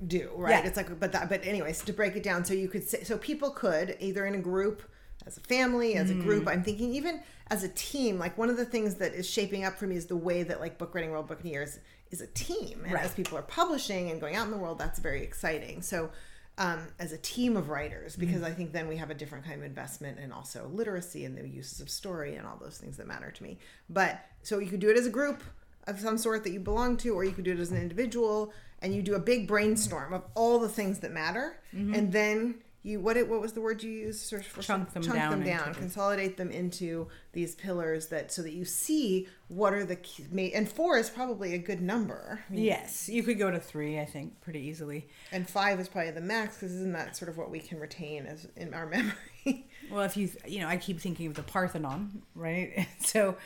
do. 0.08 0.30
Right. 0.34 0.50
Yeah. 0.50 0.66
It's 0.66 0.76
like, 0.76 0.98
but 1.00 1.12
that. 1.12 1.28
But 1.28 1.44
anyways, 1.44 1.82
to 1.84 1.92
break 1.92 2.16
it 2.16 2.22
down, 2.22 2.44
so 2.44 2.54
you 2.54 2.68
could 2.68 2.88
say, 2.88 3.02
so 3.04 3.18
people 3.18 3.50
could 3.50 3.96
either 4.00 4.26
in 4.26 4.34
a 4.34 4.38
group, 4.40 4.82
as 5.26 5.36
a 5.36 5.40
family, 5.40 5.94
as 5.94 6.10
a 6.10 6.14
group. 6.14 6.48
I'm 6.48 6.62
thinking 6.64 6.92
even 6.94 7.22
as 7.48 7.62
a 7.62 7.68
team. 7.68 8.18
Like 8.18 8.36
one 8.36 8.50
of 8.50 8.56
the 8.56 8.64
things 8.64 8.96
that 8.96 9.12
is 9.14 9.28
shaping 9.28 9.64
up 9.64 9.76
for 9.78 9.86
me 9.86 9.96
is 9.96 10.06
the 10.06 10.16
way 10.16 10.42
that 10.42 10.60
like 10.60 10.78
Book 10.78 10.94
Writing 10.94 11.10
World 11.10 11.28
Buccaneers 11.28 11.78
is 12.10 12.20
a 12.20 12.26
team, 12.28 12.82
and 12.84 12.92
Right. 12.92 13.04
as 13.04 13.14
people 13.14 13.38
are 13.38 13.42
publishing 13.42 14.10
and 14.10 14.20
going 14.20 14.36
out 14.36 14.44
in 14.46 14.50
the 14.50 14.58
world, 14.58 14.78
that's 14.78 14.98
very 14.98 15.22
exciting. 15.22 15.82
So. 15.82 16.10
Um, 16.58 16.88
as 16.98 17.12
a 17.12 17.18
team 17.18 17.56
of 17.56 17.70
writers, 17.70 18.14
because 18.14 18.36
Mm-hmm. 18.42 18.44
I 18.44 18.50
think 18.50 18.72
then 18.72 18.86
we 18.86 18.98
have 18.98 19.08
a 19.08 19.14
different 19.14 19.46
kind 19.46 19.56
of 19.58 19.64
investment 19.64 20.18
and 20.18 20.34
also 20.34 20.68
literacy 20.68 21.24
and 21.24 21.34
the 21.34 21.48
uses 21.48 21.80
of 21.80 21.88
story 21.88 22.36
and 22.36 22.46
all 22.46 22.58
those 22.60 22.76
things 22.76 22.98
that 22.98 23.06
matter 23.06 23.30
to 23.30 23.42
me. 23.42 23.56
But 23.88 24.22
so 24.42 24.58
you 24.58 24.68
could 24.68 24.78
do 24.78 24.90
it 24.90 24.98
as 24.98 25.06
a 25.06 25.10
group, 25.10 25.42
of 25.86 25.98
some 25.98 26.18
sort 26.18 26.44
that 26.44 26.50
you 26.52 26.60
belong 26.60 26.98
to, 26.98 27.14
or 27.14 27.24
you 27.24 27.32
could 27.32 27.44
do 27.44 27.52
it 27.52 27.58
as 27.58 27.70
an 27.70 27.78
individual, 27.78 28.52
and 28.82 28.94
you 28.94 29.00
do 29.02 29.14
a 29.14 29.20
big 29.20 29.46
brainstorm 29.48 30.12
of 30.12 30.22
all 30.34 30.58
the 30.58 30.68
things 30.68 30.98
that 31.00 31.12
matter, 31.12 31.60
and 31.72 32.12
then 32.12 32.56
you 32.84 32.98
what 32.98 33.16
it 33.16 33.28
what 33.28 33.40
was 33.40 33.52
the 33.52 33.60
word 33.60 33.80
you 33.82 33.90
used 33.92 34.28
for, 34.28 34.42
for 34.42 34.60
Mm-hmm. 34.60 34.60
Chunk 34.62 34.92
them 34.92 35.02
chunk 35.04 35.16
down 35.16 35.30
them 35.30 35.44
down, 35.44 35.74
consolidate 35.74 36.36
them 36.36 36.50
into 36.50 37.06
these 37.32 37.54
pillars 37.54 38.08
that 38.08 38.32
so 38.32 38.42
that 38.42 38.52
you 38.52 38.64
see 38.64 39.28
what 39.48 39.72
are 39.72 39.84
the 39.84 39.96
key, 39.96 40.52
and 40.52 40.68
four 40.68 40.98
is 40.98 41.08
probably 41.08 41.54
a 41.54 41.58
good 41.58 41.80
number, 41.80 42.42
yes, 42.50 43.08
you 43.08 43.22
could 43.22 43.38
go 43.38 43.50
to 43.52 43.60
three, 43.60 44.00
I 44.00 44.04
think, 44.04 44.40
pretty 44.40 44.60
easily. 44.60 45.06
and 45.30 45.48
five 45.48 45.78
is 45.78 45.88
probably 45.88 46.10
the 46.10 46.20
max 46.20 46.56
because 46.56 46.72
isn't 46.72 46.92
that 46.92 47.16
sort 47.16 47.28
of 47.28 47.38
what 47.38 47.50
we 47.50 47.60
can 47.60 47.78
retain 47.78 48.26
as 48.26 48.48
in 48.56 48.74
our 48.74 48.86
memory? 48.96 49.66
Well, 49.90 50.02
if 50.02 50.16
you 50.16 50.30
you 50.46 50.58
know, 50.60 50.68
I 50.68 50.76
keep 50.76 50.98
thinking 51.00 51.28
of 51.28 51.34
the 51.34 51.42
Parthenon, 51.44 52.22
right? 52.34 52.88
So 52.98 53.36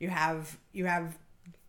you 0.00 0.08
have 0.08 0.56
you 0.72 0.86
have 0.86 1.16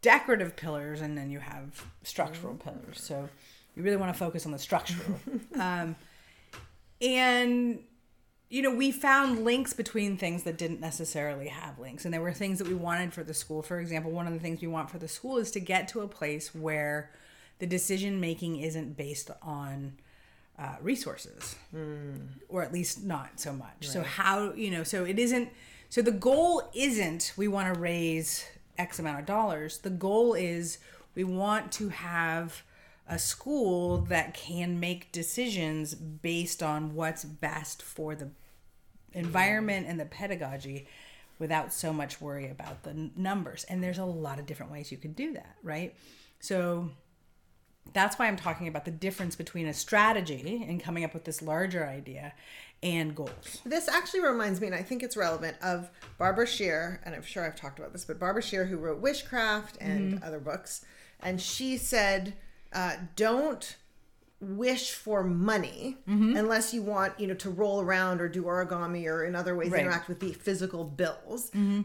decorative 0.01 0.55
pillars 0.55 1.01
and 1.01 1.17
then 1.17 1.29
you 1.29 1.39
have 1.39 1.85
structural 2.03 2.55
pillars. 2.55 3.01
So 3.01 3.29
you 3.75 3.83
really 3.83 3.97
want 3.97 4.13
to 4.13 4.17
focus 4.17 4.45
on 4.45 4.51
the 4.51 4.59
structural. 4.59 5.19
um, 5.59 5.95
and 7.01 7.79
you 8.51 8.61
know, 8.61 8.75
we 8.75 8.91
found 8.91 9.45
links 9.45 9.71
between 9.71 10.17
things 10.17 10.43
that 10.43 10.57
didn't 10.57 10.81
necessarily 10.81 11.47
have 11.47 11.79
links. 11.79 12.03
And 12.03 12.13
there 12.13 12.21
were 12.21 12.33
things 12.33 12.59
that 12.59 12.67
we 12.67 12.73
wanted 12.73 13.13
for 13.13 13.23
the 13.23 13.33
school. 13.33 13.61
For 13.61 13.79
example, 13.79 14.11
one 14.11 14.27
of 14.27 14.33
the 14.33 14.39
things 14.39 14.59
we 14.59 14.67
want 14.67 14.89
for 14.89 14.97
the 14.97 15.07
school 15.07 15.37
is 15.37 15.51
to 15.51 15.61
get 15.61 15.87
to 15.89 16.01
a 16.01 16.07
place 16.07 16.53
where 16.53 17.11
the 17.59 17.65
decision 17.65 18.19
making 18.19 18.57
isn't 18.57 18.97
based 18.97 19.31
on 19.41 19.93
uh, 20.59 20.75
resources, 20.81 21.55
or 22.49 22.61
at 22.61 22.73
least 22.73 23.05
not 23.05 23.39
so 23.39 23.53
much. 23.53 23.87
So, 23.87 24.03
how, 24.03 24.51
you 24.51 24.69
know, 24.69 24.83
so 24.83 25.05
it 25.05 25.17
isn't, 25.17 25.49
so 25.87 26.01
the 26.01 26.11
goal 26.11 26.69
isn't 26.73 27.31
we 27.37 27.47
want 27.47 27.73
to 27.73 27.79
raise 27.79 28.45
X 28.77 28.99
amount 28.99 29.19
of 29.19 29.25
dollars. 29.25 29.79
The 29.79 29.89
goal 29.89 30.33
is 30.33 30.77
we 31.15 31.23
want 31.23 31.71
to 31.73 31.89
have 31.89 32.63
a 33.07 33.19
school 33.19 33.97
that 33.97 34.33
can 34.33 34.79
make 34.79 35.11
decisions 35.11 35.93
based 35.93 36.63
on 36.63 36.95
what's 36.95 37.25
best 37.25 37.81
for 37.81 38.15
the 38.15 38.29
environment 39.13 39.85
and 39.87 39.99
the 39.99 40.05
pedagogy 40.05 40.87
without 41.37 41.73
so 41.73 41.91
much 41.91 42.21
worry 42.21 42.49
about 42.49 42.83
the 42.83 43.09
numbers. 43.15 43.65
And 43.65 43.83
there's 43.83 43.97
a 43.97 44.05
lot 44.05 44.39
of 44.39 44.45
different 44.45 44.71
ways 44.71 44.91
you 44.91 44.97
can 44.97 45.13
do 45.13 45.33
that, 45.33 45.55
right? 45.63 45.95
So 46.39 46.91
that's 47.93 48.17
why 48.17 48.27
I'm 48.27 48.37
talking 48.37 48.67
about 48.67 48.85
the 48.85 48.91
difference 48.91 49.35
between 49.35 49.67
a 49.67 49.73
strategy 49.73 50.65
and 50.67 50.81
coming 50.81 51.03
up 51.03 51.13
with 51.13 51.25
this 51.25 51.41
larger 51.41 51.85
idea 51.85 52.33
and 52.83 53.15
goals. 53.15 53.61
This 53.65 53.87
actually 53.87 54.21
reminds 54.21 54.59
me, 54.59 54.67
and 54.67 54.75
I 54.75 54.81
think 54.81 55.03
it's 55.03 55.15
relevant, 55.15 55.57
of 55.61 55.89
Barbara 56.17 56.47
Sher, 56.47 57.01
and 57.05 57.13
I'm 57.13 57.21
sure 57.21 57.45
I've 57.45 57.55
talked 57.55 57.79
about 57.79 57.93
this, 57.93 58.05
but 58.05 58.19
Barbara 58.19 58.41
Sher, 58.41 58.65
who 58.65 58.77
wrote 58.77 59.01
Wishcraft 59.01 59.73
and 59.79 60.15
mm-hmm. 60.15 60.23
other 60.23 60.39
books, 60.39 60.83
and 61.21 61.39
she 61.39 61.77
said, 61.77 62.33
uh, 62.73 62.95
"Don't 63.15 63.77
wish 64.39 64.93
for 64.93 65.23
money 65.23 65.97
mm-hmm. 66.09 66.35
unless 66.35 66.73
you 66.73 66.81
want, 66.81 67.19
you 67.19 67.27
know, 67.27 67.35
to 67.35 67.49
roll 67.51 67.81
around 67.81 68.19
or 68.19 68.27
do 68.27 68.43
origami 68.43 69.05
or 69.05 69.23
in 69.23 69.35
other 69.35 69.55
ways 69.55 69.69
Right. 69.69 69.81
interact 69.81 70.07
with 70.07 70.19
the 70.19 70.33
physical 70.33 70.83
bills." 70.83 71.51
Mm-hmm. 71.51 71.81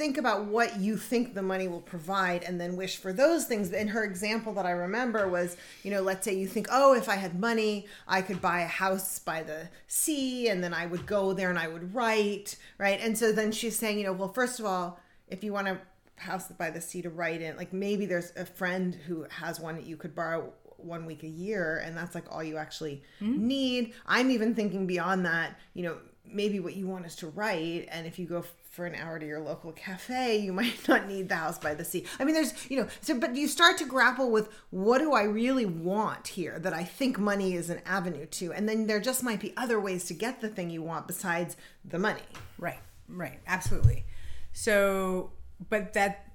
Think 0.00 0.16
about 0.16 0.46
what 0.46 0.80
you 0.80 0.96
think 0.96 1.34
the 1.34 1.42
money 1.42 1.68
will 1.68 1.82
provide 1.82 2.42
and 2.44 2.58
then 2.58 2.74
wish 2.74 2.96
for 2.96 3.12
those 3.12 3.44
things. 3.44 3.70
And 3.70 3.90
her 3.90 4.02
example 4.02 4.54
that 4.54 4.64
I 4.64 4.70
remember 4.70 5.28
was, 5.28 5.58
you 5.82 5.90
know, 5.90 6.00
let's 6.00 6.24
say 6.24 6.34
you 6.34 6.46
think, 6.46 6.68
oh, 6.72 6.94
if 6.94 7.06
I 7.06 7.16
had 7.16 7.38
money, 7.38 7.86
I 8.08 8.22
could 8.22 8.40
buy 8.40 8.62
a 8.62 8.66
house 8.66 9.18
by 9.18 9.42
the 9.42 9.68
sea 9.88 10.48
and 10.48 10.64
then 10.64 10.72
I 10.72 10.86
would 10.86 11.04
go 11.04 11.34
there 11.34 11.50
and 11.50 11.58
I 11.58 11.68
would 11.68 11.94
write, 11.94 12.56
right? 12.78 12.98
And 12.98 13.18
so 13.18 13.30
then 13.30 13.52
she's 13.52 13.78
saying, 13.78 13.98
you 13.98 14.04
know, 14.04 14.14
well, 14.14 14.32
first 14.32 14.58
of 14.58 14.64
all, 14.64 14.98
if 15.28 15.44
you 15.44 15.52
want 15.52 15.68
a 15.68 15.78
house 16.16 16.48
by 16.48 16.70
the 16.70 16.80
sea 16.80 17.02
to 17.02 17.10
write 17.10 17.42
in, 17.42 17.58
like 17.58 17.74
maybe 17.74 18.06
there's 18.06 18.32
a 18.36 18.46
friend 18.46 18.94
who 19.06 19.26
has 19.28 19.60
one 19.60 19.74
that 19.74 19.84
you 19.84 19.98
could 19.98 20.14
borrow 20.14 20.50
one 20.78 21.04
week 21.04 21.24
a 21.24 21.28
year 21.28 21.82
and 21.84 21.94
that's 21.94 22.14
like 22.14 22.24
all 22.30 22.42
you 22.42 22.56
actually 22.56 23.02
hmm? 23.18 23.46
need. 23.46 23.92
I'm 24.06 24.30
even 24.30 24.54
thinking 24.54 24.86
beyond 24.86 25.26
that, 25.26 25.60
you 25.74 25.82
know, 25.82 25.98
maybe 26.32 26.60
what 26.60 26.76
you 26.76 26.86
want 26.86 27.06
is 27.06 27.16
to 27.16 27.28
write 27.28 27.88
and 27.90 28.06
if 28.06 28.18
you 28.18 28.26
go 28.26 28.44
for 28.70 28.86
an 28.86 28.94
hour 28.94 29.18
to 29.18 29.26
your 29.26 29.40
local 29.40 29.72
cafe 29.72 30.38
you 30.38 30.52
might 30.60 30.88
not 30.88 31.08
need 31.08 31.28
the 31.28 31.36
house 31.36 31.58
by 31.58 31.74
the 31.74 31.84
sea 31.84 32.04
i 32.18 32.24
mean 32.24 32.34
there's 32.34 32.54
you 32.70 32.76
know 32.76 32.88
so 33.00 33.18
but 33.18 33.34
you 33.34 33.48
start 33.48 33.76
to 33.76 33.84
grapple 33.84 34.30
with 34.30 34.48
what 34.70 34.98
do 34.98 35.12
i 35.12 35.22
really 35.22 35.66
want 35.66 36.28
here 36.28 36.58
that 36.58 36.72
i 36.72 36.84
think 36.84 37.18
money 37.18 37.54
is 37.54 37.70
an 37.70 37.80
avenue 37.84 38.26
to 38.26 38.52
and 38.52 38.68
then 38.68 38.86
there 38.86 39.00
just 39.00 39.22
might 39.22 39.40
be 39.40 39.52
other 39.56 39.80
ways 39.80 40.04
to 40.04 40.14
get 40.14 40.40
the 40.40 40.48
thing 40.48 40.70
you 40.70 40.82
want 40.82 41.06
besides 41.06 41.56
the 41.84 41.98
money 41.98 42.20
Right, 42.60 42.78
right, 43.08 43.40
absolutely. 43.46 44.04
So, 44.52 45.32
but 45.70 45.94
that 45.94 46.32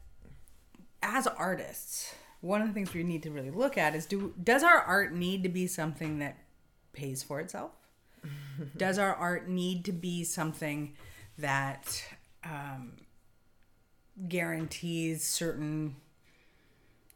as 1.03 1.27
artists, 1.27 2.15
one 2.41 2.61
of 2.61 2.67
the 2.67 2.73
things 2.73 2.93
we 2.93 3.03
need 3.03 3.21
to 3.23 3.31
really 3.31 3.51
look 3.51 3.77
at 3.77 3.95
is 3.95 4.07
do 4.07 4.33
does 4.43 4.63
our 4.63 4.79
art 4.79 5.13
need 5.13 5.43
to 5.43 5.49
be 5.49 5.67
something 5.67 6.19
that 6.19 6.37
pays 6.93 7.21
for 7.21 7.39
itself? 7.39 7.71
does 8.77 8.97
our 8.97 9.13
art 9.13 9.47
need 9.47 9.85
to 9.85 9.91
be 9.91 10.23
something 10.23 10.93
that 11.37 12.03
um, 12.43 12.93
guarantees 14.27 15.23
certain 15.23 15.95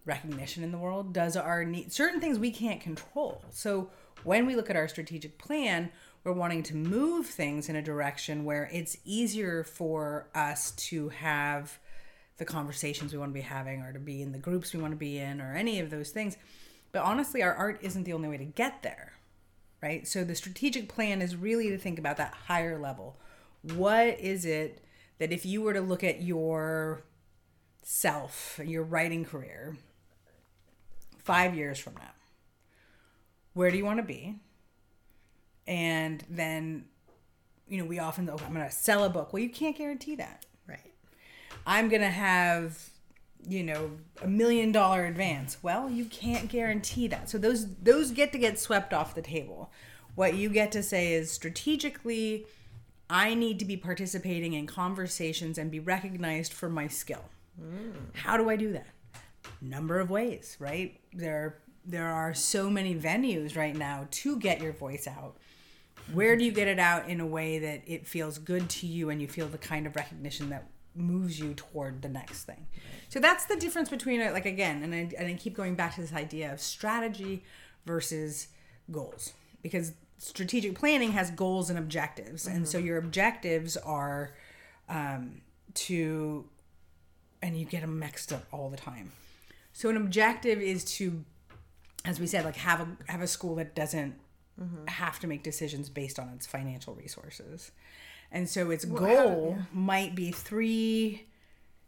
recognition 0.06 0.64
in 0.64 0.72
the 0.72 0.78
world? 0.78 1.14
Does 1.14 1.38
our 1.38 1.64
need 1.64 1.94
certain 1.94 2.20
things 2.20 2.40
we 2.40 2.52
can't 2.52 2.82
control? 2.82 3.44
So 3.52 3.90
when 4.24 4.46
we 4.46 4.56
look 4.56 4.70
at 4.70 4.76
our 4.76 4.88
strategic 4.88 5.38
plan, 5.38 5.92
we're 6.24 6.34
wanting 6.34 6.64
to 6.64 6.76
move 6.76 7.26
things 7.26 7.70
in 7.70 7.76
a 7.76 7.82
direction 7.82 8.44
where 8.44 8.70
it's 8.74 8.98
easier 9.06 9.64
for 9.64 10.28
us 10.36 10.72
to 10.72 11.10
have 11.10 11.80
the 12.38 12.46
conversations 12.46 13.14
we 13.14 13.20
want 13.20 13.32
to 13.32 13.34
be 13.34 13.42
having 13.42 13.82
or 13.82 13.94
to 13.94 14.00
be 14.00 14.22
in 14.22 14.32
the 14.32 14.38
groups 14.38 14.74
we 14.74 14.82
want 14.82 14.92
to 14.92 14.98
be 14.98 15.18
in 15.18 15.40
or 15.40 15.56
any 15.56 15.80
of 15.80 15.90
those 15.90 16.10
things. 16.10 16.38
But 16.92 17.04
honestly, 17.04 17.44
our 17.44 17.54
art 17.54 17.80
isn't 17.82 18.04
the 18.04 18.14
only 18.14 18.28
way 18.28 18.38
to 18.38 18.46
get 18.46 18.82
there, 18.82 19.14
right? 19.82 20.08
So 20.08 20.24
the 20.24 20.36
strategic 20.36 20.90
plan 20.90 21.22
is 21.22 21.36
really 21.36 21.70
to 21.70 21.78
think 21.78 22.00
about 22.00 22.18
that 22.18 22.34
higher 22.48 22.78
level. 22.80 23.20
What 23.62 24.20
is 24.20 24.46
it 24.46 24.84
that 25.20 25.32
if 25.32 25.46
you 25.46 25.62
were 25.62 25.74
to 25.74 25.82
look 25.82 26.04
at 26.04 26.22
your 26.22 27.04
self, 27.84 28.60
your 28.64 28.84
writing 28.84 29.26
career, 29.26 29.78
five 31.18 31.56
years 31.56 31.80
from 31.80 31.96
now, 31.96 32.12
where 33.54 33.72
do 33.72 33.78
you 33.78 33.86
want 33.86 33.98
to 33.98 34.04
be? 34.04 34.40
And 35.68 36.24
then, 36.30 36.86
you 37.68 37.78
know, 37.78 37.86
we 37.86 38.00
often, 38.00 38.30
oh, 38.30 38.38
I'm 38.46 38.54
going 38.54 38.66
to 38.66 38.72
sell 38.72 39.04
a 39.04 39.10
book. 39.10 39.34
Well, 39.34 39.42
you 39.42 39.50
can't 39.50 39.78
guarantee 39.78 40.16
that. 40.16 40.46
right 40.68 40.94
I'm 41.66 41.90
going 41.90 42.02
to 42.02 42.10
have, 42.10 42.89
you 43.48 43.64
know, 43.64 43.92
a 44.22 44.28
million 44.28 44.72
dollar 44.72 45.06
advance. 45.06 45.58
Well, 45.62 45.90
you 45.90 46.06
can't 46.06 46.50
guarantee 46.50 47.08
that. 47.08 47.30
So 47.30 47.38
those 47.38 47.76
those 47.76 48.12
get 48.12 48.32
to 48.34 48.38
get 48.38 48.60
swept 48.60 48.94
off 48.94 49.16
the 49.16 49.22
table. 49.22 49.72
What 50.16 50.36
you 50.36 50.50
get 50.50 50.72
to 50.74 50.84
say 50.84 51.14
is 51.14 51.32
strategically 51.32 52.46
I 53.10 53.34
need 53.34 53.58
to 53.60 53.66
be 53.66 53.78
participating 53.78 54.54
in 54.54 54.68
conversations 54.68 55.58
and 55.58 55.72
be 55.72 55.80
recognized 55.80 56.54
for 56.54 56.70
my 56.70 56.88
skill. 56.88 57.26
How 58.14 58.38
do 58.38 58.50
I 58.50 58.56
do 58.56 58.72
that? 58.74 58.88
Number 59.62 60.00
of 60.00 60.10
ways, 60.10 60.56
right? 60.60 61.00
There 61.14 61.58
there 61.86 62.08
are 62.08 62.34
so 62.34 62.70
many 62.70 62.94
venues 62.94 63.58
right 63.58 63.76
now 63.76 64.08
to 64.12 64.38
get 64.38 64.62
your 64.62 64.74
voice 64.74 65.08
out. 65.08 65.38
Where 66.14 66.36
do 66.36 66.44
you 66.44 66.52
get 66.52 66.68
it 66.68 66.80
out 66.80 67.08
in 67.08 67.20
a 67.20 67.26
way 67.26 67.60
that 67.60 67.82
it 67.88 68.08
feels 68.08 68.38
good 68.38 68.70
to 68.70 68.88
you 68.88 69.10
and 69.10 69.22
you 69.22 69.28
feel 69.28 69.48
the 69.48 69.58
kind 69.58 69.88
of 69.88 69.96
recognition 69.96 70.50
that 70.50 70.68
moves 70.96 71.40
you 71.40 71.54
toward 71.54 72.02
the 72.02 72.10
next 72.10 72.44
thing? 72.44 72.68
So 73.10 73.20
that's 73.20 73.46
the 73.46 73.56
difference 73.56 73.90
between 73.90 74.22
it, 74.22 74.34
like 74.34 74.46
again, 74.46 74.84
and 74.84 74.94
I, 74.94 75.10
and 75.18 75.28
I 75.28 75.34
keep 75.34 75.56
going 75.56 75.76
back 75.76 75.96
to 75.96 76.02
this 76.02 76.14
idea 76.14 76.52
of 76.52 76.60
strategy 76.60 77.44
versus 77.86 78.48
goals 78.92 79.34
because 79.62 79.94
strategic 80.18 80.76
planning 80.76 81.14
has 81.14 81.32
goals 81.32 81.70
and 81.70 81.80
objectives, 81.80 82.46
and 82.48 82.68
so 82.68 82.78
your 82.78 82.98
objectives 82.98 83.78
are 83.78 84.34
um, 84.90 85.42
to, 85.74 86.46
and 87.42 87.58
you 87.58 87.66
get 87.66 87.82
them 87.82 88.00
mixed 88.00 88.34
up 88.34 88.46
all 88.52 88.70
the 88.70 88.78
time. 88.78 89.12
So 89.74 89.90
an 89.90 89.98
objective 89.98 90.62
is 90.62 90.84
to, 90.96 91.24
as 92.04 92.20
we 92.20 92.28
said, 92.28 92.44
like 92.46 92.58
have 92.58 92.82
a 92.82 93.12
have 93.12 93.22
a 93.22 93.28
school 93.28 93.56
that 93.56 93.76
doesn't 93.76 94.16
have 94.88 95.20
to 95.20 95.28
make 95.28 95.44
decisions 95.44 95.90
based 95.90 96.20
on 96.20 96.30
its 96.30 96.46
financial 96.46 96.94
resources. 96.96 97.72
And 98.32 98.48
so 98.48 98.72
its 98.72 98.86
goal 98.86 99.58
might 99.74 100.16
be 100.16 100.32
three 100.32 101.26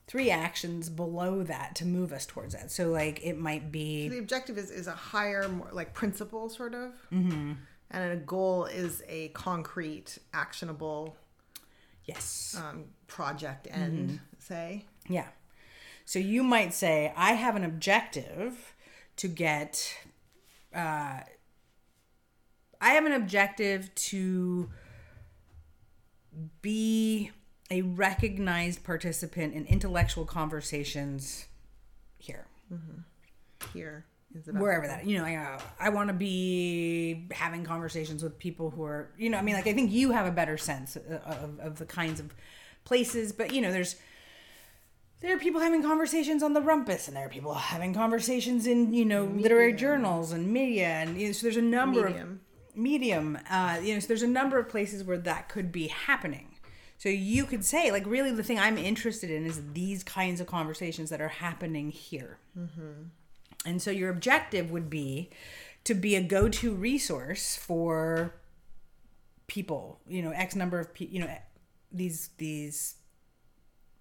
three 0.07 0.29
actions 0.29 0.89
below 0.89 1.41
that 1.41 1.74
to 1.75 1.86
move 1.86 2.12
us 2.12 2.25
towards 2.25 2.53
that. 2.53 2.69
So 2.69 2.89
like 2.89 3.21
it 3.24 3.38
might 3.38 3.71
be 3.71 4.10
The 4.10 4.17
objective 4.17 4.57
is, 4.57 4.69
is 4.69 4.88
a 4.88 4.91
higher, 4.91 5.48
more 5.48 5.69
like 5.71 5.93
principle 5.93 6.50
sort 6.50 6.74
of. 6.74 6.91
Mm-hmm. 7.13 7.53
And 7.91 8.12
a 8.12 8.17
goal 8.17 8.65
is 8.65 9.03
a 9.07 9.29
concrete, 9.29 10.17
actionable 10.33 11.15
yes. 12.03 12.57
um, 12.62 12.86
project 13.07 13.69
end, 13.71 14.19
say. 14.39 14.86
Yeah. 15.07 15.27
So 16.03 16.19
you 16.19 16.43
might 16.43 16.74
say, 16.74 17.13
I 17.15 17.33
have 17.33 17.55
an 17.55 17.63
objective 17.63 18.74
to 19.15 19.29
get, 19.29 19.95
uh, 20.75 21.21
I 22.81 22.89
have 22.89 23.05
an 23.05 23.13
objective 23.13 23.93
to 23.95 24.69
be 26.61 27.31
a 27.69 27.81
recognized 27.81 28.83
participant 28.83 29.53
in 29.53 29.65
intellectual 29.65 30.25
conversations 30.25 31.45
here, 32.17 32.47
Here 33.73 34.05
is 34.35 34.47
about 34.47 34.61
wherever 34.61 34.88
that, 34.88 35.05
you 35.05 35.17
know, 35.17 35.25
I, 35.25 35.35
uh, 35.35 35.59
I 35.79 35.89
want 35.89 36.09
to 36.09 36.13
be 36.13 37.27
having 37.31 37.63
conversations 37.63 38.23
with 38.23 38.38
people 38.38 38.69
who 38.69 38.83
are, 38.83 39.09
you 39.17 39.29
know, 39.29 39.38
I 39.38 39.41
mean, 39.41 39.55
like, 39.55 39.67
I 39.67 39.73
think 39.73 39.91
you 39.91 40.11
have 40.11 40.25
a 40.25 40.31
better 40.31 40.57
sense 40.57 40.97
uh, 40.97 41.19
of, 41.25 41.59
of 41.59 41.79
the 41.79 41.85
kinds 41.85 42.19
of 42.19 42.33
places, 42.83 43.31
but, 43.31 43.53
you 43.53 43.61
know, 43.61 43.71
there's, 43.71 43.95
there 45.21 45.35
are 45.35 45.39
people 45.39 45.61
having 45.61 45.81
conversations 45.81 46.43
on 46.43 46.53
the 46.53 46.61
rumpus 46.61 47.07
and 47.07 47.15
there 47.15 47.25
are 47.25 47.29
people 47.29 47.53
having 47.53 47.93
conversations 47.93 48.65
in 48.67 48.91
you 48.91 49.05
know 49.05 49.25
literary 49.25 49.71
journals 49.71 50.31
and 50.31 50.51
media 50.51 50.88
and 50.88 51.15
you 51.19 51.27
know, 51.27 51.33
so 51.33 51.43
there's 51.43 51.57
a 51.57 51.61
number 51.61 52.07
Medium. 52.07 52.27
of 52.27 52.50
medium 52.75 53.38
uh, 53.50 53.80
you 53.82 53.94
know 53.94 54.00
so 54.00 54.08
there's 54.08 54.24
a 54.24 54.28
number 54.28 54.58
of 54.60 54.70
places 54.70 55.04
where 55.04 55.18
that 55.18 55.50
could 55.50 55.72
be 55.72 55.88
happening. 55.88 56.48
So 56.98 57.10
you 57.10 57.46
could 57.46 57.66
say 57.66 57.92
like 57.92 58.06
really 58.06 58.32
the 58.32 58.44
thing 58.44 58.60
i'm 58.60 58.78
interested 58.78 59.32
in 59.32 59.46
is 59.46 59.74
these 59.74 60.04
kinds 60.04 60.40
of 60.40 60.48
conversations 60.48 61.10
that 61.10 61.22
are 61.22 61.30
happening 61.30 61.92
here. 61.92 62.38
Mm-hmm. 62.58 63.04
And 63.66 63.82
so 63.82 63.92
your 63.92 64.10
objective 64.10 64.72
would 64.72 64.90
be 64.90 65.30
to 65.84 65.94
be 65.94 66.16
a 66.16 66.22
go-to 66.22 66.74
resource 66.74 67.56
for 67.56 68.36
people 69.48 70.00
you 70.08 70.22
know 70.22 70.32
x 70.32 70.56
number 70.56 70.80
of 70.80 70.94
people 70.94 71.13
you 71.13 71.22
know 71.22 71.28
eh, 71.28 71.40
these 71.92 72.30
these 72.38 72.96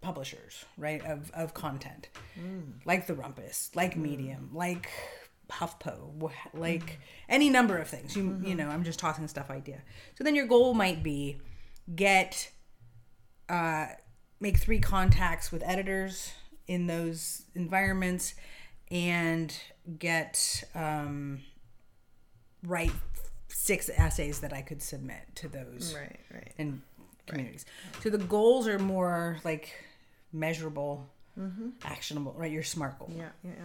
publishers, 0.01 0.65
right, 0.77 1.05
of, 1.05 1.31
of 1.33 1.55
content, 1.55 2.09
mm. 2.39 2.73
like 2.85 3.07
The 3.07 3.15
Rumpus, 3.15 3.75
like 3.75 3.95
mm. 3.95 4.03
Medium, 4.03 4.51
like 4.53 4.89
HuffPo, 5.51 6.31
like 6.55 6.99
any 7.29 7.51
number 7.51 7.79
of 7.79 7.89
things. 7.89 8.17
You 8.17 8.41
you 8.43 8.55
know, 8.55 8.69
I'm 8.69 8.85
just 8.85 8.99
tossing 8.99 9.29
stuff 9.29 9.51
idea. 9.51 9.83
So 10.17 10.25
then 10.25 10.35
your 10.35 10.47
goal 10.47 10.75
might 10.75 11.03
be 11.03 11.41
get 11.95 12.51
uh, 13.49 13.87
make 14.41 14.59
three 14.59 14.79
contacts 14.81 15.51
with 15.53 15.63
editors 15.65 16.33
in 16.67 16.87
those 16.87 17.43
environments 17.55 18.35
and 18.91 19.55
get 19.99 20.65
um, 20.75 21.41
write 22.63 22.93
six 23.49 23.91
essays 23.97 24.41
that 24.41 24.53
I 24.53 24.63
could 24.63 24.83
submit 24.83 25.23
to 25.37 25.49
those 25.49 25.95
Right, 25.97 26.21
right. 26.33 26.53
in 26.59 26.83
communities. 27.27 27.67
So 28.03 28.11
the 28.11 28.19
goals 28.19 28.67
are 28.69 28.79
more 28.79 29.39
like 29.45 29.75
measurable, 30.33 31.09
mm-hmm. 31.39 31.71
actionable, 31.85 32.35
right? 32.37 32.51
Your 32.51 32.63
SMART 32.63 32.99
goal. 32.99 33.11
Yeah, 33.17 33.29
yeah, 33.45 33.51
yeah. 33.57 33.65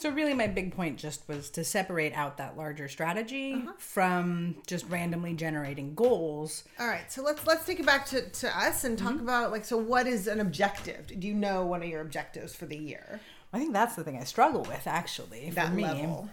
So 0.00 0.08
really, 0.10 0.32
my 0.32 0.46
big 0.46 0.74
point 0.74 0.96
just 0.98 1.28
was 1.28 1.50
to 1.50 1.62
separate 1.62 2.14
out 2.14 2.38
that 2.38 2.56
larger 2.56 2.88
strategy 2.88 3.52
Uh-huh. 3.52 3.72
from 3.78 4.56
just 4.66 4.88
randomly 4.88 5.34
generating 5.34 5.94
goals. 5.94 6.64
All 6.78 6.86
right, 6.88 7.12
so 7.12 7.22
let's 7.22 7.46
let's 7.46 7.66
take 7.66 7.80
it 7.80 7.86
back 7.86 8.06
to, 8.06 8.28
to 8.30 8.58
us 8.58 8.84
and 8.84 8.96
Mm-hmm. 8.96 9.06
talk 9.06 9.20
about 9.20 9.50
like 9.50 9.64
so 9.66 9.76
what 9.76 10.06
is 10.06 10.26
an 10.26 10.40
objective? 10.40 11.06
Do 11.20 11.26
you 11.28 11.34
know 11.34 11.66
one 11.66 11.82
of 11.82 11.88
your 11.88 12.00
objectives 12.00 12.54
for 12.56 12.64
the 12.64 12.78
year? 12.78 13.20
I 13.52 13.58
think 13.58 13.74
that's 13.74 13.94
the 13.94 14.02
thing 14.02 14.16
I 14.16 14.24
struggle 14.24 14.62
with 14.62 14.86
actually. 14.86 15.50
For 15.50 15.56
That 15.56 15.74
me. 15.74 15.82
level. 15.82 16.30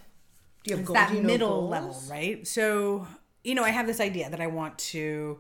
Do 0.64 0.72
you 0.72 0.78
have 0.78 0.86
goals? 0.86 0.94
that 0.96 1.14
you 1.14 1.22
know 1.22 1.28
middle 1.28 1.50
goals? 1.68 1.70
level, 1.72 2.02
right? 2.10 2.48
So, 2.48 3.06
you 3.44 3.54
know, 3.54 3.64
I 3.66 3.70
have 3.72 3.86
this 3.88 4.00
idea 4.00 4.30
that 4.30 4.40
I 4.40 4.48
want 4.48 4.78
to 4.94 5.40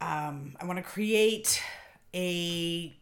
um 0.00 0.54
I 0.60 0.64
want 0.64 0.76
to 0.78 0.82
create 0.84 1.60
a 2.14 2.94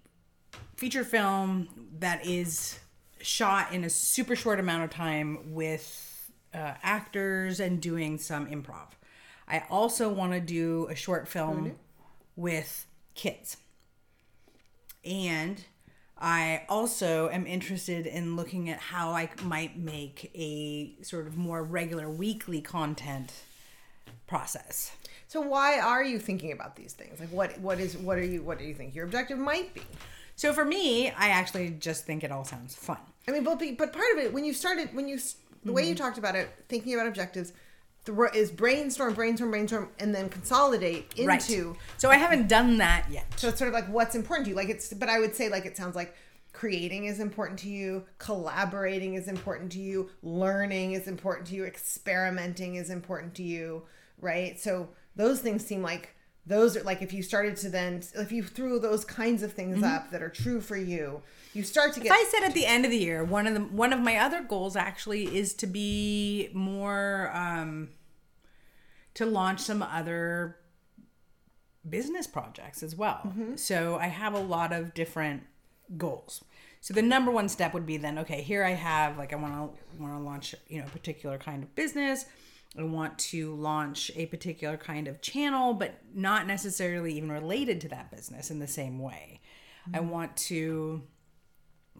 feature 0.76 1.04
film 1.04 1.68
that 1.98 2.24
is 2.24 2.78
shot 3.20 3.72
in 3.72 3.84
a 3.84 3.90
super 3.90 4.36
short 4.36 4.60
amount 4.60 4.84
of 4.84 4.90
time 4.90 5.52
with 5.52 6.30
uh, 6.54 6.74
actors 6.82 7.60
and 7.60 7.80
doing 7.80 8.18
some 8.18 8.46
improv. 8.46 8.88
I 9.46 9.64
also 9.68 10.08
want 10.08 10.32
to 10.32 10.40
do 10.40 10.86
a 10.90 10.94
short 10.94 11.28
film 11.28 11.72
with 12.36 12.86
kids. 13.14 13.56
And 15.04 15.64
I 16.18 16.64
also 16.68 17.30
am 17.30 17.46
interested 17.46 18.06
in 18.06 18.36
looking 18.36 18.68
at 18.68 18.78
how 18.78 19.12
I 19.12 19.30
might 19.42 19.78
make 19.78 20.30
a 20.34 20.94
sort 21.02 21.26
of 21.26 21.36
more 21.36 21.62
regular 21.62 22.10
weekly 22.10 22.60
content 22.60 23.32
process. 24.26 24.92
So 25.28 25.40
why 25.40 25.80
are 25.80 26.04
you 26.04 26.18
thinking 26.18 26.52
about 26.52 26.76
these 26.76 26.92
things? 26.92 27.18
Like 27.18 27.30
what 27.30 27.58
what 27.60 27.80
is 27.80 27.96
what 27.96 28.18
are 28.18 28.24
you 28.24 28.42
what 28.42 28.58
do 28.58 28.64
you 28.64 28.74
think 28.74 28.94
your 28.94 29.04
objective 29.04 29.38
might 29.38 29.72
be? 29.74 29.82
So 30.40 30.54
for 30.54 30.64
me, 30.64 31.10
I 31.10 31.28
actually 31.28 31.68
just 31.68 32.06
think 32.06 32.24
it 32.24 32.32
all 32.32 32.46
sounds 32.46 32.74
fun. 32.74 32.96
I 33.28 33.30
mean, 33.30 33.44
but 33.44 33.58
but 33.76 33.92
part 33.92 34.06
of 34.14 34.24
it 34.24 34.32
when 34.32 34.42
you 34.42 34.54
started 34.54 34.94
when 34.94 35.06
you 35.06 35.18
the 35.66 35.70
way 35.70 35.82
you 35.82 35.94
Mm-hmm. 35.94 36.02
talked 36.02 36.16
about 36.16 36.34
it, 36.34 36.48
thinking 36.66 36.94
about 36.94 37.06
objectives, 37.06 37.52
is 38.32 38.50
brainstorm, 38.50 39.12
brainstorm, 39.12 39.50
brainstorm, 39.50 39.90
and 39.98 40.14
then 40.14 40.30
consolidate 40.30 41.12
into. 41.18 41.26
Right. 41.26 41.76
So 41.98 42.08
I 42.08 42.16
haven't 42.16 42.48
done 42.48 42.78
that 42.78 43.04
yet. 43.10 43.26
So 43.36 43.48
it's 43.48 43.58
sort 43.58 43.68
of 43.68 43.74
like 43.74 43.86
what's 43.90 44.14
important 44.14 44.46
to 44.46 44.52
you. 44.52 44.56
Like 44.56 44.70
it's, 44.70 44.94
but 44.94 45.10
I 45.10 45.20
would 45.20 45.36
say 45.36 45.50
like 45.50 45.66
it 45.66 45.76
sounds 45.76 45.94
like 45.94 46.14
creating 46.54 47.04
is 47.04 47.20
important 47.20 47.58
to 47.58 47.68
you, 47.68 48.06
collaborating 48.16 49.16
is 49.16 49.28
important 49.28 49.70
to 49.72 49.78
you, 49.78 50.08
learning 50.22 50.92
is 50.92 51.06
important 51.06 51.48
to 51.48 51.54
you, 51.54 51.66
experimenting 51.66 52.76
is 52.76 52.88
important 52.88 53.34
to 53.34 53.42
you, 53.42 53.82
right? 54.22 54.58
So 54.58 54.88
those 55.16 55.40
things 55.40 55.66
seem 55.66 55.82
like 55.82 56.16
those 56.46 56.76
are 56.76 56.82
like 56.82 57.02
if 57.02 57.12
you 57.12 57.22
started 57.22 57.56
to 57.58 57.68
then 57.68 58.02
if 58.14 58.32
you 58.32 58.42
threw 58.42 58.78
those 58.78 59.04
kinds 59.04 59.42
of 59.42 59.52
things 59.52 59.82
up 59.82 60.10
that 60.10 60.22
are 60.22 60.30
true 60.30 60.60
for 60.60 60.76
you, 60.76 61.22
you 61.52 61.62
start 61.62 61.92
to 61.94 62.00
get 62.00 62.06
If 62.06 62.12
I 62.12 62.24
said 62.30 62.48
at 62.48 62.54
the 62.54 62.66
end 62.66 62.84
of 62.84 62.90
the 62.90 62.98
year, 62.98 63.22
one 63.22 63.46
of 63.46 63.54
the 63.54 63.60
one 63.60 63.92
of 63.92 64.00
my 64.00 64.16
other 64.16 64.42
goals 64.42 64.76
actually 64.76 65.36
is 65.36 65.54
to 65.54 65.66
be 65.66 66.50
more 66.52 67.30
um, 67.34 67.90
to 69.14 69.26
launch 69.26 69.60
some 69.60 69.82
other 69.82 70.56
business 71.88 72.26
projects 72.26 72.82
as 72.82 72.96
well. 72.96 73.20
So 73.56 73.96
I 73.96 74.06
have 74.06 74.34
a 74.34 74.38
lot 74.38 74.72
of 74.72 74.94
different 74.94 75.44
goals. 75.96 76.44
So 76.80 76.94
the 76.94 77.02
number 77.02 77.30
one 77.30 77.48
step 77.48 77.74
would 77.74 77.86
be 77.86 77.98
then 77.98 78.18
okay, 78.20 78.42
here 78.42 78.64
I 78.64 78.70
have 78.70 79.18
like 79.18 79.32
I 79.32 79.36
want 79.36 79.52
to 79.54 80.02
want 80.02 80.14
to 80.14 80.20
launch, 80.20 80.54
you 80.68 80.80
know, 80.80 80.86
a 80.86 80.90
particular 80.90 81.38
kind 81.38 81.62
of 81.62 81.74
business. 81.74 82.24
I 82.78 82.84
want 82.84 83.18
to 83.18 83.54
launch 83.54 84.10
a 84.14 84.26
particular 84.26 84.76
kind 84.76 85.08
of 85.08 85.20
channel 85.20 85.74
but 85.74 85.98
not 86.14 86.46
necessarily 86.46 87.14
even 87.14 87.30
related 87.30 87.80
to 87.82 87.88
that 87.88 88.10
business 88.10 88.50
in 88.50 88.58
the 88.58 88.68
same 88.68 88.98
way. 88.98 89.40
I 89.92 89.98
mm-hmm. 89.98 90.08
want 90.08 90.36
to 90.36 91.02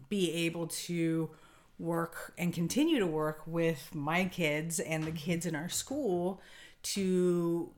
be 0.08 0.32
able 0.46 0.68
to 0.68 1.30
work 1.78 2.34
and 2.36 2.52
continue 2.52 2.98
to 2.98 3.06
work 3.06 3.42
with 3.46 3.94
my 3.94 4.26
kids 4.26 4.78
and 4.80 5.04
the 5.04 5.12
kids 5.12 5.46
in 5.46 5.54
our 5.54 5.68
school 5.68 6.40
to 6.82 7.70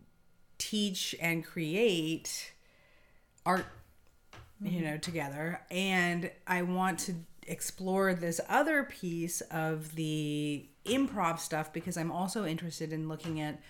teach 0.59 1.15
and 1.21 1.45
create 1.45 2.53
art 3.47 3.67
you 4.61 4.71
mm-hmm. 4.71 4.85
know 4.85 4.99
together. 4.99 5.61
And 5.71 6.31
i 6.47 6.63
want 6.63 6.99
to 7.01 7.15
explore 7.47 8.15
this 8.15 8.41
other 8.49 8.85
piece 8.85 9.41
of 9.51 9.95
the 9.97 10.69
improv 10.85 11.39
stuff 11.39 11.73
because 11.73 11.97
i'm 11.97 12.11
also 12.13 12.45
interested 12.45 12.93
in 12.93 13.09
looking 13.09 13.41
at 13.41 13.61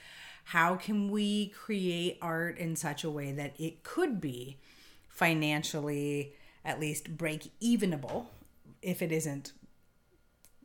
how 0.45 0.75
can 0.75 1.11
we 1.11 1.49
create 1.49 2.19
art 2.21 2.59
in 2.59 2.75
such 2.75 3.05
a 3.05 3.11
way 3.11 3.31
that 3.33 3.55
it 3.61 3.83
could 3.85 4.21
be 4.21 4.59
financially 5.09 6.33
at 6.65 6.81
least 6.81 7.17
break 7.17 7.51
evenable 7.63 8.27
if 8.83 9.03
it 9.03 9.13
isn't 9.13 9.53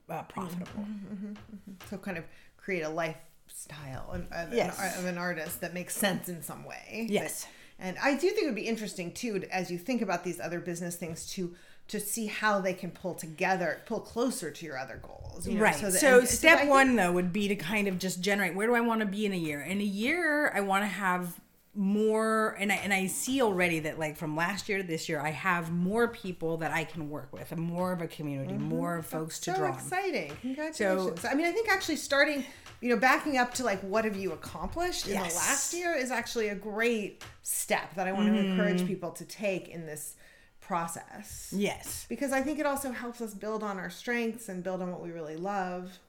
uh, 0.10 0.23
profitable 0.23 0.81
mm-hmm, 0.81 1.13
mm-hmm, 1.13 1.31
mm-hmm, 1.33 1.71
so 1.89 1.97
kind 1.97 2.17
of 2.17 2.23
create 2.55 2.81
a 2.81 2.89
lifestyle 2.89 4.10
of, 4.12 4.21
of, 4.31 4.53
Yes. 4.53 4.79
an, 4.79 4.99
of 4.99 5.05
an 5.05 5.17
artist 5.17 5.62
that 5.62 5.73
makes 5.73 5.95
sense 5.95 6.27
in 6.29 6.41
some 6.43 6.63
way. 6.65 7.07
Yes. 7.10 7.43
That- 7.43 7.51
and 7.79 7.97
I 8.01 8.13
do 8.15 8.29
think 8.31 8.43
it 8.43 8.45
would 8.47 8.55
be 8.55 8.67
interesting 8.67 9.13
too, 9.13 9.43
as 9.51 9.69
you 9.69 9.77
think 9.77 10.01
about 10.01 10.23
these 10.23 10.39
other 10.39 10.60
business 10.60 10.95
things, 10.95 11.27
to 11.33 11.55
to 11.88 12.00
see 12.00 12.26
how 12.28 12.60
they 12.60 12.73
can 12.73 12.91
pull 12.91 13.13
together, 13.13 13.82
pull 13.86 14.02
closer 14.02 14.52
to 14.52 14.65
your 14.65 14.78
other 14.78 15.00
goals. 15.02 15.47
you 15.47 15.56
know, 15.56 15.62
right. 15.62 15.78
that- 15.78 15.93
So, 15.93 16.19
and- 16.19 16.28
step 16.28 16.60
think- 16.60 16.69
one 16.69 16.95
though 16.95 17.12
would 17.12 17.32
be 17.32 17.47
to 17.47 17.56
kind 17.56 17.88
of 17.88 18.00
just 18.00 18.21
generate 18.21 18.56
where 18.56 18.67
do 18.67 18.76
I 18.76 18.82
want 18.82 19.02
to 19.02 19.06
be 19.06 19.26
in 19.26 19.34
a 19.34 19.38
year? 19.38 19.62
In 19.62 19.80
a 19.80 19.84
year, 19.84 20.52
I 20.54 20.62
want 20.62 20.84
to 20.84 20.88
have 20.88 21.39
more 21.78 22.56
and 22.60 22.71
I 22.71 22.76
and 22.78 22.91
I 22.91 23.06
see 23.06 23.39
already 23.39 23.80
that 23.82 24.00
like 24.00 24.17
from 24.17 24.36
last 24.36 24.67
year 24.67 24.80
to 24.80 24.84
this 24.84 25.08
year 25.08 25.21
I 25.21 25.30
have 25.30 25.71
more 25.71 26.08
people 26.08 26.58
that 26.58 26.71
I 26.71 26.84
can 26.84 27.08
work 27.08 27.32
with 27.32 27.52
and 27.52 27.62
more 27.62 27.91
of 27.91 28.02
a 28.02 28.08
community, 28.08 28.54
mm-hmm. 28.54 28.63
more 28.63 29.04
folks 29.04 29.39
to 29.41 29.52
so 29.52 29.58
draw. 29.58 29.67
on. 29.67 29.73
exciting 29.76 30.36
congratulations 30.41 31.21
so, 31.21 31.30
i 31.30 31.36
mean 31.36 31.45
i 31.45 31.52
think 31.52 31.69
actually 31.69 31.97
starting 31.97 32.43
you 32.82 32.89
know 32.89 32.97
backing 32.97 33.38
up 33.38 33.54
to 33.54 33.63
like 33.63 33.80
what 33.82 34.06
have 34.06 34.15
you 34.17 34.32
accomplished 34.32 35.06
in 35.08 35.13
the 35.13 35.19
last 35.19 35.71
year 35.71 35.93
is 35.93 36.10
actually 36.10 36.47
a 36.47 36.56
great 36.56 37.23
step 37.43 37.93
that 37.93 38.08
i 38.08 38.12
want 38.12 38.26
to 38.26 38.34
mm-hmm. 38.34 38.54
encourage 38.54 38.88
people 38.88 39.12
to 39.12 39.23
take 39.26 39.67
in 39.69 39.86
this 39.86 40.15
process 40.67 41.53
Yes. 41.56 42.06
because 42.10 42.32
i 42.34 42.41
think 42.41 42.60
it 42.60 42.65
also 42.65 42.91
helps 42.91 43.21
us 43.21 43.34
build 43.34 43.63
on 43.63 43.77
our 43.77 43.89
strengths 43.89 44.49
and 44.49 44.63
build 44.63 44.82
on 44.82 44.91
what 44.91 45.01
we 45.01 45.12
really 45.12 45.38
love 45.38 45.99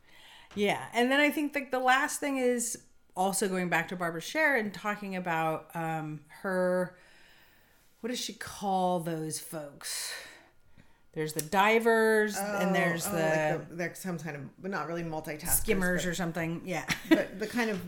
Yeah, 0.57 0.83
and 0.95 1.11
then 1.13 1.21
I 1.21 1.31
think 1.31 1.55
like 1.55 1.71
the 1.71 1.79
last 1.79 2.21
thing 2.21 2.39
is 2.39 2.79
also 3.15 3.49
going 3.49 3.69
back 3.69 3.89
to 3.89 3.97
Barbara 3.97 4.21
Sher 4.23 4.57
and 4.57 4.73
talking 4.73 5.15
about 5.17 5.67
um, 5.75 6.21
her. 6.43 6.97
What 8.01 8.09
does 8.11 8.19
she 8.21 8.33
call 8.33 9.01
those 9.01 9.39
folks? 9.39 10.13
There's 11.13 11.33
the 11.35 11.43
divers, 11.43 12.37
and 12.39 12.75
there's 12.75 13.07
Oh, 13.07 13.11
the, 13.11 13.17
like 13.59 13.69
the 13.69 13.75
there's 13.75 13.99
some 13.99 14.19
kind 14.19 14.37
of 14.37 14.43
but 14.63 14.71
not 14.71 14.89
really 14.89 15.03
multitaskers 15.03 15.59
skimmers 15.63 16.05
but, 16.05 16.11
or 16.11 16.15
something. 16.15 16.63
Yeah. 16.65 16.87
but 17.11 17.39
the 17.39 17.47
kind 17.47 17.71
of 17.71 17.81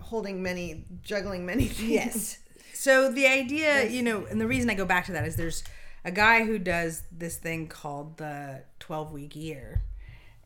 holding 0.00 0.42
many 0.42 0.84
juggling 1.02 1.44
many 1.46 1.66
things 1.66 1.90
yes. 1.90 2.38
So 2.80 3.12
the 3.12 3.26
idea, 3.26 3.90
you 3.90 4.02
know, 4.02 4.24
and 4.24 4.40
the 4.40 4.46
reason 4.46 4.70
I 4.70 4.74
go 4.74 4.86
back 4.86 5.04
to 5.04 5.12
that 5.12 5.26
is 5.26 5.36
there's 5.36 5.62
a 6.02 6.10
guy 6.10 6.46
who 6.46 6.58
does 6.58 7.02
this 7.12 7.36
thing 7.36 7.66
called 7.66 8.16
the 8.16 8.62
12 8.78 9.12
week 9.12 9.36
year 9.36 9.82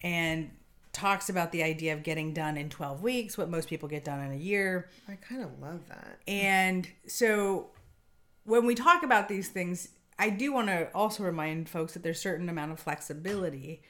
and 0.03 0.51
talks 0.91 1.29
about 1.29 1.53
the 1.53 1.63
idea 1.63 1.93
of 1.93 2.03
getting 2.03 2.35
done 2.35 2.57
in 2.57 2.71
12 2.71 3.05
weeks, 3.05 3.39
what 3.39 3.49
most 3.49 3.69
people 3.69 3.89
get 3.89 4.05
done 4.05 4.19
in 4.19 4.33
a 4.33 4.37
year. 4.37 4.91
i 5.09 5.15
kind 5.15 5.45
of 5.45 5.61
love 5.61 5.87
that 5.89 6.19
And 6.27 6.89
so 7.07 7.69
when 8.43 8.67
we 8.67 8.75
talk 8.75 9.05
about 9.05 9.29
these 9.29 9.51
things, 9.51 9.91
I 10.19 10.31
do 10.31 10.53
want 10.53 10.67
to 10.67 10.89
also 10.93 11.23
remind 11.23 11.69
folks 11.69 11.93
that 11.93 12.03
there's 12.03 12.21
certain 12.21 12.49
amount 12.49 12.73
of 12.73 12.81
flexibility. 12.81 13.81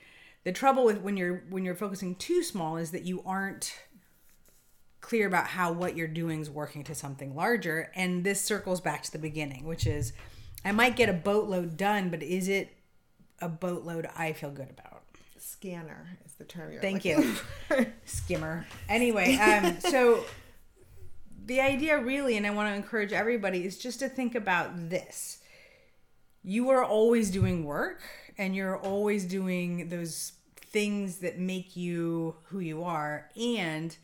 The 0.42 0.52
trouble 0.52 0.84
with 0.84 1.00
when 1.00 1.16
you're 1.16 1.44
when 1.48 1.64
you're 1.64 1.74
focusing 1.74 2.14
too 2.14 2.42
small 2.42 2.76
is 2.76 2.90
that 2.90 3.04
you 3.04 3.22
aren't 3.24 3.74
clear 5.04 5.26
about 5.26 5.46
how 5.46 5.70
what 5.70 5.96
you're 5.96 6.08
doing 6.08 6.40
is 6.40 6.48
working 6.48 6.82
to 6.82 6.94
something 6.94 7.36
larger 7.36 7.92
and 7.94 8.24
this 8.24 8.40
circles 8.40 8.80
back 8.80 9.02
to 9.02 9.12
the 9.12 9.18
beginning, 9.18 9.66
which 9.66 9.86
is 9.86 10.14
I 10.64 10.72
might 10.72 10.96
get 10.96 11.10
a 11.10 11.12
boatload 11.12 11.76
done, 11.76 12.08
but 12.08 12.22
is 12.22 12.48
it 12.48 12.74
a 13.38 13.48
boatload 13.50 14.08
I 14.16 14.32
feel 14.32 14.50
good 14.50 14.70
about? 14.70 15.02
scanner 15.36 16.08
is 16.24 16.32
the 16.34 16.44
term 16.44 16.72
you're 16.72 16.80
Thank 16.80 17.04
you. 17.04 17.34
skimmer. 18.06 18.66
Anyway, 18.88 19.36
um, 19.36 19.78
so 19.80 20.24
the 21.44 21.60
idea 21.60 21.98
really, 21.98 22.38
and 22.38 22.46
I 22.46 22.50
want 22.50 22.70
to 22.70 22.74
encourage 22.74 23.12
everybody, 23.12 23.64
is 23.64 23.78
just 23.78 23.98
to 24.00 24.08
think 24.08 24.34
about 24.34 24.88
this. 24.88 25.38
You 26.42 26.70
are 26.70 26.82
always 26.82 27.30
doing 27.30 27.64
work 27.64 28.00
and 28.38 28.56
you're 28.56 28.78
always 28.78 29.24
doing 29.24 29.90
those 29.90 30.32
things 30.56 31.18
that 31.18 31.38
make 31.38 31.76
you 31.76 32.36
who 32.44 32.60
you 32.60 32.84
are 32.84 33.28
and 33.36 33.96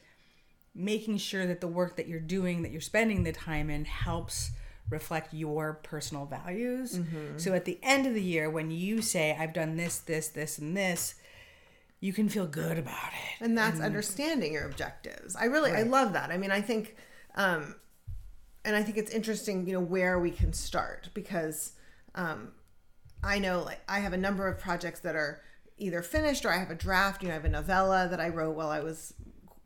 making 0.75 1.19
sure 1.19 1.47
that 1.47 1.61
the 1.61 1.69
work 1.69 1.97
that 1.97 2.07
you're 2.09 2.21
doing, 2.21 2.63
that 2.63 2.71
you're 2.73 2.81
spending 2.81 3.25
the 3.25 3.33
time 3.33 3.71
in, 3.71 3.85
helps 3.85 4.51
reflect 4.89 5.33
your 5.35 5.75
personal 5.83 6.27
values. 6.27 6.99
So 7.37 7.53
at 7.55 7.65
the 7.65 7.79
end 7.83 8.07
of 8.07 8.15
the 8.15 8.23
year, 8.23 8.49
when 8.51 8.71
you 8.71 9.03
say, 9.03 9.37
I've 9.39 9.53
done 9.53 9.77
this, 9.77 9.99
this, 9.99 10.29
this, 10.29 10.59
and 10.59 10.77
this, 10.77 11.15
you 12.01 12.13
can 12.13 12.29
feel 12.29 12.47
good 12.47 12.79
about 12.79 13.11
it. 13.13 13.45
and 13.45 13.57
that's 13.59 13.79
understanding 13.79 14.55
your 14.55 14.65
objectives 14.65 15.37
i 15.37 15.45
really 15.45 15.71
i 15.73 15.83
love 15.83 16.15
that 16.15 16.31
i 16.31 16.39
mean 16.39 16.51
i 16.51 16.59
think 16.63 16.97
um 17.35 17.75
and 18.65 18.75
i 18.75 18.83
think 18.83 18.97
it's 18.97 19.11
interesting 19.11 19.67
you 19.67 19.75
know 19.75 19.81
where 19.81 20.19
we 20.19 20.31
can 20.31 20.51
start 20.55 21.11
because 21.13 21.73
um 22.15 22.53
i 23.23 23.39
know 23.39 23.63
like 23.63 23.81
i 23.87 23.99
have 24.01 24.15
a 24.15 24.17
number 24.17 24.49
of 24.49 24.59
projects 24.59 25.01
that 25.01 25.15
are 25.15 25.43
either 25.77 26.01
finished 26.01 26.47
or 26.47 26.51
i 26.51 26.57
have 26.57 26.71
a 26.71 26.75
draft 26.75 27.23
you 27.23 27.29
know 27.29 27.35
i 27.35 27.37
have 27.37 27.45
a 27.45 27.51
novella 27.51 28.09
that 28.11 28.19
i 28.19 28.31
wrote 28.31 28.57
while 28.57 28.71
i 28.71 28.81
was 28.81 29.13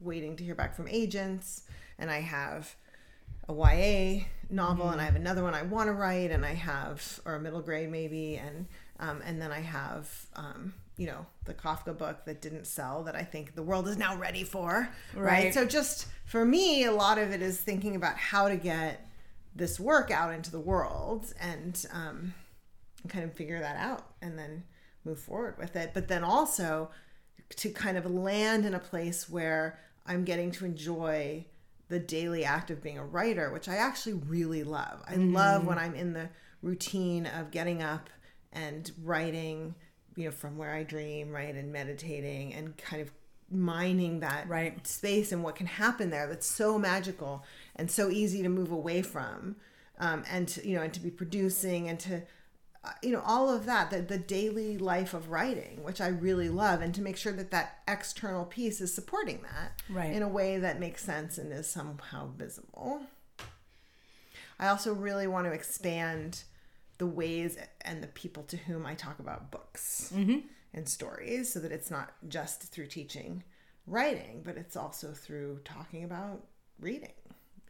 waiting 0.05 0.37
to 0.37 0.45
hear 0.45 0.55
back 0.55 0.75
from 0.75 0.88
agents 0.88 1.62
and 1.99 2.11
i 2.11 2.21
have 2.21 2.77
a 3.49 3.53
YA 3.53 4.25
novel, 4.51 4.90
and 4.90 5.01
I 5.01 5.05
have 5.05 5.17
another 5.17 5.43
one 5.43 5.55
I 5.55 5.62
want 5.62 5.88
to 5.88 5.93
write, 5.93 6.31
and 6.31 6.45
I 6.45 6.55
have 6.55 7.21
or 7.25 7.35
a 7.35 7.40
middle 7.40 7.61
grade 7.61 7.90
maybe, 7.90 8.37
and 8.37 8.67
um, 9.01 9.21
and 9.25 9.40
then 9.40 9.53
I 9.53 9.61
have 9.61 10.09
um, 10.37 10.75
you 10.97 11.07
know 11.07 11.27
the 11.45 11.55
Kafka 11.55 11.97
book 11.97 12.25
that 12.25 12.40
didn't 12.40 12.67
sell 12.67 13.03
that 13.05 13.14
I 13.14 13.23
think 13.23 13.55
the 13.55 13.62
world 13.62 13.88
is 13.88 13.97
now 13.97 14.17
ready 14.17 14.45
for, 14.45 14.88
right? 15.14 15.45
Right. 15.45 15.55
So 15.55 15.64
just 15.64 16.07
for 16.25 16.45
me, 16.45 16.85
a 16.85 16.93
lot 16.93 17.19
of 17.19 17.33
it 17.33 17.43
is 17.43 17.61
thinking 17.61 17.97
about 17.97 18.17
how 18.17 18.49
to 18.49 18.57
get 18.57 19.07
this 19.55 19.79
work 19.79 20.11
out 20.11 20.33
into 20.33 20.51
the 20.51 20.61
world 20.61 21.33
and 21.40 21.85
um, 21.93 22.35
and 23.03 23.12
kind 23.12 23.25
of 23.25 23.35
figure 23.35 23.61
that 23.61 23.77
out, 23.77 24.07
and 24.23 24.38
then 24.38 24.64
move 25.05 25.19
forward 25.19 25.59
with 25.59 25.77
it. 25.77 25.90
But 25.93 26.09
then 26.09 26.25
also 26.25 26.90
to 27.57 27.69
kind 27.69 27.99
of 27.99 28.11
land 28.11 28.64
in 28.64 28.73
a 28.73 28.79
place 28.79 29.29
where 29.29 29.79
I'm 30.07 30.25
getting 30.25 30.51
to 30.53 30.64
enjoy 30.64 31.47
the 31.88 31.99
daily 31.99 32.45
act 32.45 32.71
of 32.71 32.83
being 32.83 32.99
a 32.99 33.05
writer, 33.05 33.51
which 33.53 33.69
I 33.69 33.77
actually 33.77 34.14
really 34.14 34.64
love. 34.64 35.03
I 35.07 35.17
love 35.17 35.67
when 35.67 35.79
I'm 35.79 35.95
in 35.95 36.12
the 36.12 36.29
routine 36.62 37.27
of 37.27 37.51
getting 37.51 37.83
up 37.83 38.09
and 38.53 38.90
writing, 39.03 39.75
you 40.17 40.25
know, 40.27 40.31
from 40.31 40.57
where 40.57 40.73
I 40.73 40.83
dream, 40.83 41.31
right, 41.31 41.55
and 41.55 41.73
meditating 41.73 42.55
and 42.55 42.77
kind 42.77 43.03
of 43.03 43.12
mining 43.51 44.21
that 44.21 44.49
Right. 44.49 44.85
space 44.87 45.31
and 45.31 45.45
what 45.45 45.55
can 45.57 45.67
happen 45.67 46.11
there 46.11 46.27
that's 46.27 46.47
so 46.47 46.79
magical 46.79 47.45
and 47.77 47.90
so 47.90 48.11
easy 48.11 48.43
to 48.43 48.49
move 48.49 48.73
away 48.73 49.03
from 49.03 49.57
um, 49.99 50.25
and 50.31 50.49
to, 50.49 50.67
you 50.67 50.75
know 50.75 50.83
and 50.83 50.95
to 50.95 51.01
be 51.01 51.11
producing 51.11 51.88
and 51.88 52.01
to 52.01 52.23
you 53.03 53.11
know 53.11 53.23
all 53.25 53.51
of 53.51 53.66
that 53.66 53.90
the, 53.90 54.01
the 54.01 54.18
daily 54.18 54.79
life 54.79 55.14
of 55.14 55.31
writing 55.31 55.83
which 55.83 56.01
i 56.01 56.09
really 56.09 56.47
mm-hmm. 56.47 56.57
love 56.57 56.81
and 56.81 56.94
to 56.94 57.03
make 57.03 57.16
sure 57.16 57.33
that 57.33 57.51
that 57.51 57.79
external 57.88 58.44
piece 58.44 58.81
is 58.81 58.92
supporting 58.92 59.40
that 59.42 59.83
Right. 59.88 60.12
in 60.12 60.23
a 60.23 60.29
way 60.29 60.59
that 60.59 60.81
makes 60.81 61.03
sense 61.05 61.38
and 61.38 61.53
is 61.53 61.68
somehow 61.68 62.29
visible 62.37 63.03
i 64.59 64.68
also 64.68 64.92
really 64.92 65.27
want 65.27 65.47
to 65.47 65.53
expand 65.53 66.44
the 66.99 67.07
ways 67.07 67.59
and 67.83 68.03
the 68.03 68.09
people 68.09 68.42
to 68.44 68.57
whom 68.57 68.87
i 68.87 68.94
talk 68.94 69.18
about 69.18 69.51
books 69.51 70.12
mm-hmm. 70.14 70.40
and 70.73 70.88
stories 70.88 71.53
so 71.53 71.61
that 71.61 71.73
it's 71.73 71.90
not 71.90 72.12
just 72.29 72.62
through 72.64 72.87
teaching 72.87 73.42
writing 73.87 74.42
but 74.44 74.57
it's 74.57 74.77
also 74.77 75.12
through 75.12 75.61
talking 75.64 76.05
about 76.05 76.44
reading 76.81 77.12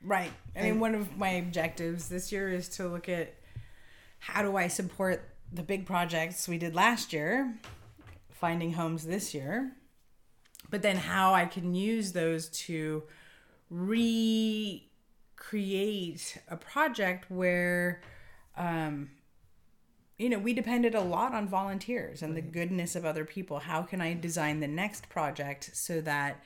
Right. 0.07 0.33
I 0.55 0.63
mean, 0.63 0.81
one 0.81 0.95
of 0.95 1.17
my 1.17 1.31
objectives 1.31 2.09
this 2.09 2.31
year 2.31 2.53
is 2.53 2.69
to 2.77 2.87
look 2.89 3.09
at 3.09 3.35
how 4.27 4.41
do 4.43 4.57
I 4.57 4.69
support 4.69 5.29
the 5.53 5.63
big 5.63 5.85
projects 5.85 6.49
we 6.49 6.57
did 6.57 6.75
last 6.75 7.13
year, 7.13 7.59
finding 8.31 8.73
homes 8.73 9.05
this 9.05 9.35
year, 9.35 9.73
but 10.71 10.81
then 10.81 10.97
how 10.97 11.35
I 11.35 11.45
can 11.45 11.75
use 11.75 12.13
those 12.13 12.49
to 12.67 13.03
recreate 13.69 14.89
a 16.49 16.57
project 16.57 17.31
where, 17.31 18.01
um, 18.57 19.11
you 20.17 20.31
know, 20.31 20.39
we 20.39 20.55
depended 20.55 20.95
a 20.95 21.03
lot 21.03 21.35
on 21.35 21.47
volunteers 21.47 22.23
and 22.23 22.35
the 22.35 22.41
goodness 22.41 22.97
of 22.97 23.05
other 23.05 23.27
people. 23.27 23.59
How 23.59 23.83
can 23.83 24.01
I 24.01 24.15
design 24.15 24.61
the 24.61 24.69
next 24.69 25.11
project 25.11 25.71
so 25.75 26.01
that 26.01 26.43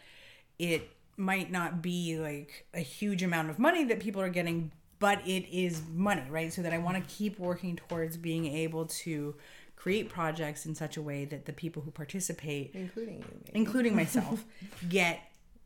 it 0.58 0.90
might 1.16 1.52
not 1.52 1.80
be 1.80 2.18
like 2.18 2.66
a 2.74 2.80
huge 2.80 3.22
amount 3.22 3.50
of 3.50 3.60
money 3.60 3.84
that 3.84 4.00
people 4.00 4.20
are 4.20 4.28
getting, 4.28 4.72
but 4.98 5.20
it 5.26 5.48
is 5.50 5.82
money, 5.92 6.22
right? 6.30 6.52
So 6.52 6.62
that 6.62 6.72
I 6.72 6.78
want 6.78 6.96
to 6.96 7.14
keep 7.14 7.38
working 7.38 7.76
towards 7.76 8.16
being 8.16 8.46
able 8.46 8.86
to 8.86 9.34
create 9.76 10.08
projects 10.08 10.66
in 10.66 10.74
such 10.74 10.96
a 10.96 11.02
way 11.02 11.24
that 11.24 11.46
the 11.46 11.52
people 11.52 11.82
who 11.82 11.90
participate, 11.90 12.72
including 12.74 13.18
you 13.18 13.24
maybe. 13.44 13.50
including 13.54 13.94
myself, 14.02 14.44
get 14.88 15.20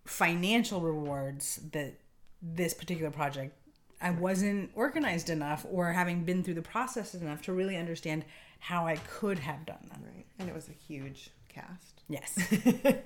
financial 0.04 0.80
rewards 0.80 1.60
that 1.72 1.94
this 2.42 2.74
particular 2.74 3.10
project 3.10 3.56
I 4.00 4.10
wasn't 4.10 4.72
organized 4.74 5.30
enough 5.30 5.64
or 5.70 5.92
having 5.92 6.24
been 6.24 6.42
through 6.42 6.54
the 6.54 6.62
process 6.62 7.14
enough 7.14 7.42
to 7.42 7.52
really 7.52 7.76
understand 7.76 8.24
how 8.58 8.84
I 8.84 8.96
could 8.96 9.38
have 9.38 9.64
done 9.64 9.78
that. 9.88 10.00
right 10.04 10.26
and 10.40 10.48
it 10.48 10.54
was 10.54 10.68
a 10.68 10.72
huge 10.72 11.30
cast 11.48 11.92
Yes. 12.08 12.36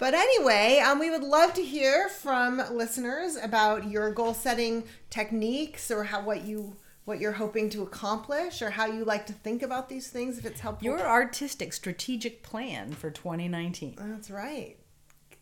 But 0.00 0.14
anyway, 0.14 0.82
um, 0.84 0.98
we 0.98 1.10
would 1.10 1.22
love 1.22 1.52
to 1.54 1.62
hear 1.62 2.08
from 2.08 2.62
listeners 2.72 3.36
about 3.36 3.90
your 3.90 4.10
goal 4.10 4.32
setting 4.32 4.84
techniques 5.10 5.90
or 5.90 6.04
how 6.04 6.22
what 6.22 6.42
you 6.42 6.74
what 7.04 7.20
you're 7.20 7.32
hoping 7.32 7.68
to 7.70 7.82
accomplish 7.82 8.62
or 8.62 8.70
how 8.70 8.86
you 8.86 9.04
like 9.04 9.26
to 9.26 9.34
think 9.34 9.62
about 9.62 9.90
these 9.90 10.08
things 10.08 10.38
if 10.38 10.46
it's 10.46 10.60
helpful. 10.60 10.86
Your 10.86 11.00
artistic 11.00 11.74
strategic 11.74 12.42
plan 12.42 12.92
for 12.92 13.10
2019. 13.10 13.96
That's 13.98 14.30
right. 14.30 14.76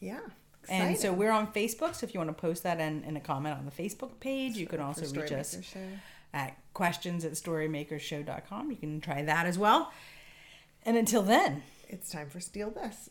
Yeah. 0.00 0.20
And 0.68 0.98
so 0.98 1.12
we're 1.12 1.30
on 1.30 1.52
Facebook. 1.52 1.94
So 1.94 2.04
if 2.04 2.12
you 2.12 2.18
want 2.18 2.30
to 2.30 2.40
post 2.40 2.64
that 2.64 2.80
in, 2.80 3.04
in 3.04 3.16
a 3.16 3.20
comment 3.20 3.56
on 3.56 3.64
the 3.64 3.70
Facebook 3.70 4.18
page, 4.18 4.56
you 4.56 4.66
can 4.66 4.80
also 4.80 5.06
reach 5.06 5.30
us 5.30 5.56
Show. 5.62 5.78
at 6.34 6.56
questions 6.74 7.24
at 7.24 7.32
storymakershow.com. 7.32 8.70
You 8.70 8.76
can 8.76 9.00
try 9.00 9.22
that 9.22 9.46
as 9.46 9.56
well. 9.56 9.92
And 10.84 10.96
until 10.96 11.22
then, 11.22 11.62
It's 11.88 12.10
time 12.10 12.28
for 12.28 12.40
Steal 12.40 12.70
This. 12.70 13.08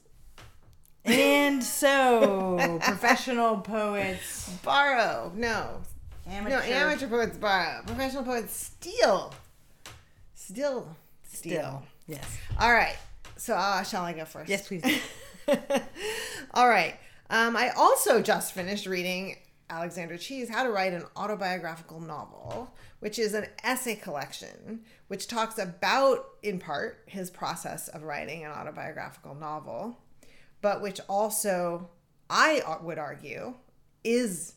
And 1.07 1.63
so 1.63 2.79
professional 2.81 3.57
poets. 3.57 4.49
Borrow. 4.63 5.31
No. 5.35 5.81
Amateur. 6.29 6.57
No, 6.57 6.61
amateur 6.61 7.07
poets 7.07 7.37
borrow. 7.37 7.81
Professional 7.85 8.23
poets 8.23 8.53
steal. 8.53 9.33
Still, 10.35 10.95
steal. 11.23 11.51
Still. 11.51 11.83
Yes. 12.07 12.37
All 12.59 12.71
right. 12.71 12.95
So, 13.37 13.53
uh, 13.53 13.83
shall 13.83 14.03
I 14.03 14.13
go 14.13 14.25
first? 14.25 14.49
Yes, 14.49 14.67
please. 14.67 14.83
All 16.53 16.67
right. 16.67 16.95
Um, 17.29 17.55
I 17.55 17.69
also 17.69 18.21
just 18.21 18.53
finished 18.53 18.85
reading 18.85 19.37
Alexander 19.69 20.17
Chee's, 20.17 20.49
How 20.49 20.63
to 20.63 20.71
Write 20.71 20.93
an 20.93 21.03
Autobiographical 21.15 21.99
Novel, 21.99 22.73
which 22.99 23.19
is 23.19 23.33
an 23.33 23.47
essay 23.63 23.95
collection 23.95 24.81
which 25.07 25.27
talks 25.27 25.57
about, 25.57 26.25
in 26.43 26.59
part, 26.59 27.03
his 27.07 27.29
process 27.29 27.87
of 27.87 28.03
writing 28.03 28.43
an 28.43 28.51
autobiographical 28.51 29.35
novel, 29.35 29.97
but 30.61 30.81
which 30.81 30.99
also, 31.07 31.89
I 32.29 32.61
would 32.81 32.97
argue, 32.97 33.55
is 34.03 34.53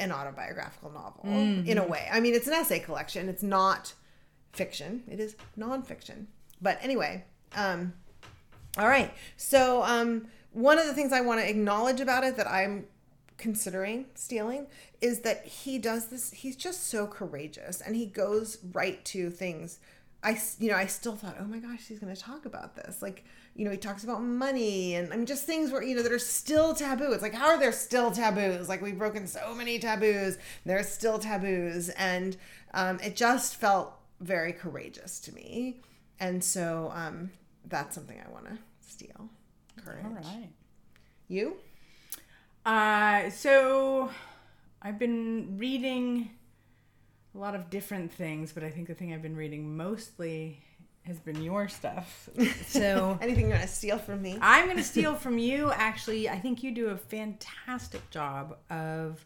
an 0.00 0.10
autobiographical 0.10 0.90
novel 0.90 1.22
in 1.66 1.78
a 1.78 1.86
way. 1.86 2.08
I 2.10 2.20
mean, 2.20 2.34
it's 2.34 2.48
an 2.48 2.54
essay 2.54 2.80
collection, 2.80 3.28
it's 3.28 3.42
not 3.42 3.94
fiction, 4.52 5.04
it 5.08 5.20
is 5.20 5.36
nonfiction. 5.58 6.26
But 6.60 6.78
anyway, 6.82 7.24
um, 7.54 7.92
all 8.78 8.88
right. 8.88 9.12
So, 9.36 9.82
um, 9.82 10.26
one 10.52 10.78
of 10.78 10.86
the 10.86 10.94
things 10.94 11.12
I 11.12 11.20
want 11.20 11.40
to 11.40 11.48
acknowledge 11.48 12.00
about 12.00 12.24
it 12.24 12.36
that 12.36 12.48
I'm 12.48 12.86
considering 13.38 14.06
stealing 14.14 14.66
is 15.00 15.20
that 15.20 15.44
he 15.44 15.78
does 15.78 16.06
this. 16.08 16.32
He's 16.32 16.56
just 16.56 16.88
so 16.88 17.06
courageous, 17.06 17.80
and 17.80 17.96
he 17.96 18.06
goes 18.06 18.58
right 18.72 19.04
to 19.06 19.30
things. 19.30 19.78
I 20.22 20.40
you 20.58 20.70
know, 20.70 20.76
I 20.76 20.86
still 20.86 21.16
thought, 21.16 21.36
oh 21.40 21.44
my 21.44 21.58
gosh, 21.58 21.86
he's 21.88 21.98
going 21.98 22.14
to 22.14 22.20
talk 22.20 22.46
about 22.46 22.76
this. 22.76 23.02
Like, 23.02 23.24
you 23.54 23.64
know, 23.64 23.70
he 23.70 23.76
talks 23.76 24.02
about 24.02 24.22
money 24.22 24.94
and 24.94 25.12
I 25.12 25.16
mean, 25.16 25.26
just 25.26 25.44
things 25.44 25.70
where 25.70 25.82
you 25.82 25.94
know 25.94 26.02
that 26.02 26.12
are 26.12 26.18
still 26.18 26.74
taboo. 26.74 27.12
It's 27.12 27.22
like, 27.22 27.34
how 27.34 27.48
are 27.48 27.58
there 27.58 27.72
still 27.72 28.10
taboos? 28.10 28.68
Like, 28.68 28.80
we've 28.80 28.98
broken 28.98 29.26
so 29.26 29.54
many 29.54 29.78
taboos. 29.78 30.38
There's 30.64 30.88
still 30.88 31.18
taboos, 31.18 31.90
and 31.90 32.36
um, 32.72 32.98
it 33.02 33.16
just 33.16 33.56
felt 33.56 33.94
very 34.20 34.52
courageous 34.52 35.20
to 35.20 35.34
me. 35.34 35.80
And 36.18 36.42
so, 36.42 36.92
um, 36.94 37.30
that's 37.68 37.94
something 37.94 38.18
I 38.24 38.30
want 38.30 38.46
to 38.46 38.58
steal. 38.80 39.28
Courage. 39.84 40.04
All 40.04 40.12
right. 40.12 40.48
You? 41.28 41.56
Uh, 42.64 43.30
so 43.30 44.10
I've 44.80 44.98
been 44.98 45.58
reading 45.58 46.30
a 47.34 47.38
lot 47.38 47.54
of 47.54 47.70
different 47.70 48.12
things, 48.12 48.52
but 48.52 48.62
I 48.62 48.70
think 48.70 48.88
the 48.88 48.94
thing 48.94 49.12
I've 49.12 49.22
been 49.22 49.36
reading 49.36 49.76
mostly 49.76 50.60
has 51.02 51.18
been 51.18 51.42
your 51.42 51.68
stuff. 51.68 52.28
So 52.66 53.18
Anything 53.20 53.46
you 53.46 53.50
want 53.50 53.62
to 53.62 53.68
steal 53.68 53.98
from 53.98 54.22
me? 54.22 54.38
I'm 54.40 54.66
going 54.66 54.76
to 54.76 54.84
steal 54.84 55.14
from 55.14 55.38
you. 55.38 55.72
Actually, 55.72 56.28
I 56.28 56.38
think 56.38 56.62
you 56.62 56.72
do 56.72 56.88
a 56.88 56.96
fantastic 56.96 58.08
job 58.10 58.56
of. 58.70 59.24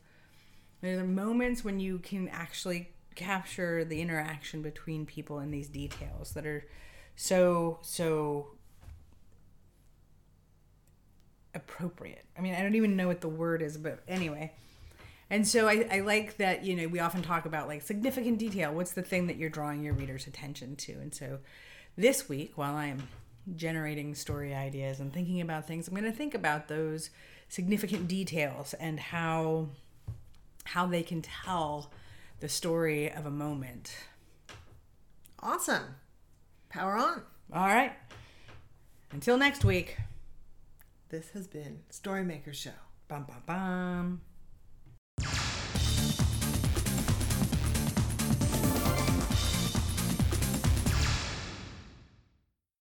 There 0.82 0.98
are 0.98 1.04
moments 1.04 1.64
when 1.64 1.80
you 1.80 1.98
can 1.98 2.28
actually 2.28 2.90
capture 3.14 3.82
the 3.84 4.00
interaction 4.00 4.60
between 4.62 5.06
people 5.06 5.40
in 5.40 5.50
these 5.50 5.68
details 5.68 6.32
that 6.32 6.46
are 6.46 6.66
so 7.16 7.78
so 7.82 8.48
appropriate. 11.54 12.24
I 12.38 12.42
mean, 12.42 12.54
I 12.54 12.62
don't 12.62 12.74
even 12.74 12.94
know 12.94 13.08
what 13.08 13.22
the 13.22 13.28
word 13.28 13.62
is, 13.62 13.76
but 13.78 14.00
anyway. 14.06 14.52
And 15.28 15.46
so 15.48 15.66
I, 15.66 15.88
I 15.90 16.00
like 16.00 16.36
that, 16.36 16.64
you 16.64 16.76
know, 16.76 16.86
we 16.86 17.00
often 17.00 17.22
talk 17.22 17.46
about 17.46 17.66
like 17.66 17.82
significant 17.82 18.38
detail. 18.38 18.72
What's 18.72 18.92
the 18.92 19.02
thing 19.02 19.26
that 19.26 19.36
you're 19.36 19.50
drawing 19.50 19.82
your 19.82 19.94
reader's 19.94 20.28
attention 20.28 20.76
to? 20.76 20.92
And 20.92 21.12
so 21.12 21.38
this 21.96 22.28
week, 22.28 22.52
while 22.56 22.74
I 22.74 22.86
am 22.86 23.08
generating 23.54 24.14
story 24.14 24.54
ideas 24.54 25.00
and 25.00 25.12
thinking 25.12 25.40
about 25.40 25.66
things, 25.66 25.88
I'm 25.88 25.94
going 25.94 26.10
to 26.10 26.16
think 26.16 26.34
about 26.34 26.68
those 26.68 27.10
significant 27.48 28.08
details 28.08 28.74
and 28.74 28.98
how 28.98 29.68
how 30.64 30.84
they 30.86 31.02
can 31.02 31.22
tell 31.22 31.92
the 32.40 32.48
story 32.48 33.10
of 33.10 33.24
a 33.24 33.30
moment. 33.30 33.94
Awesome. 35.40 35.94
Power 36.68 36.96
on. 36.96 37.22
All 37.52 37.66
right. 37.66 37.92
Until 39.12 39.38
next 39.38 39.64
week. 39.64 39.96
This 41.08 41.30
has 41.30 41.46
been 41.46 41.80
Storymaker 41.88 42.52
Show. 42.52 42.70
Bum 43.06 43.26
bum 43.28 43.42
bum. 43.46 44.20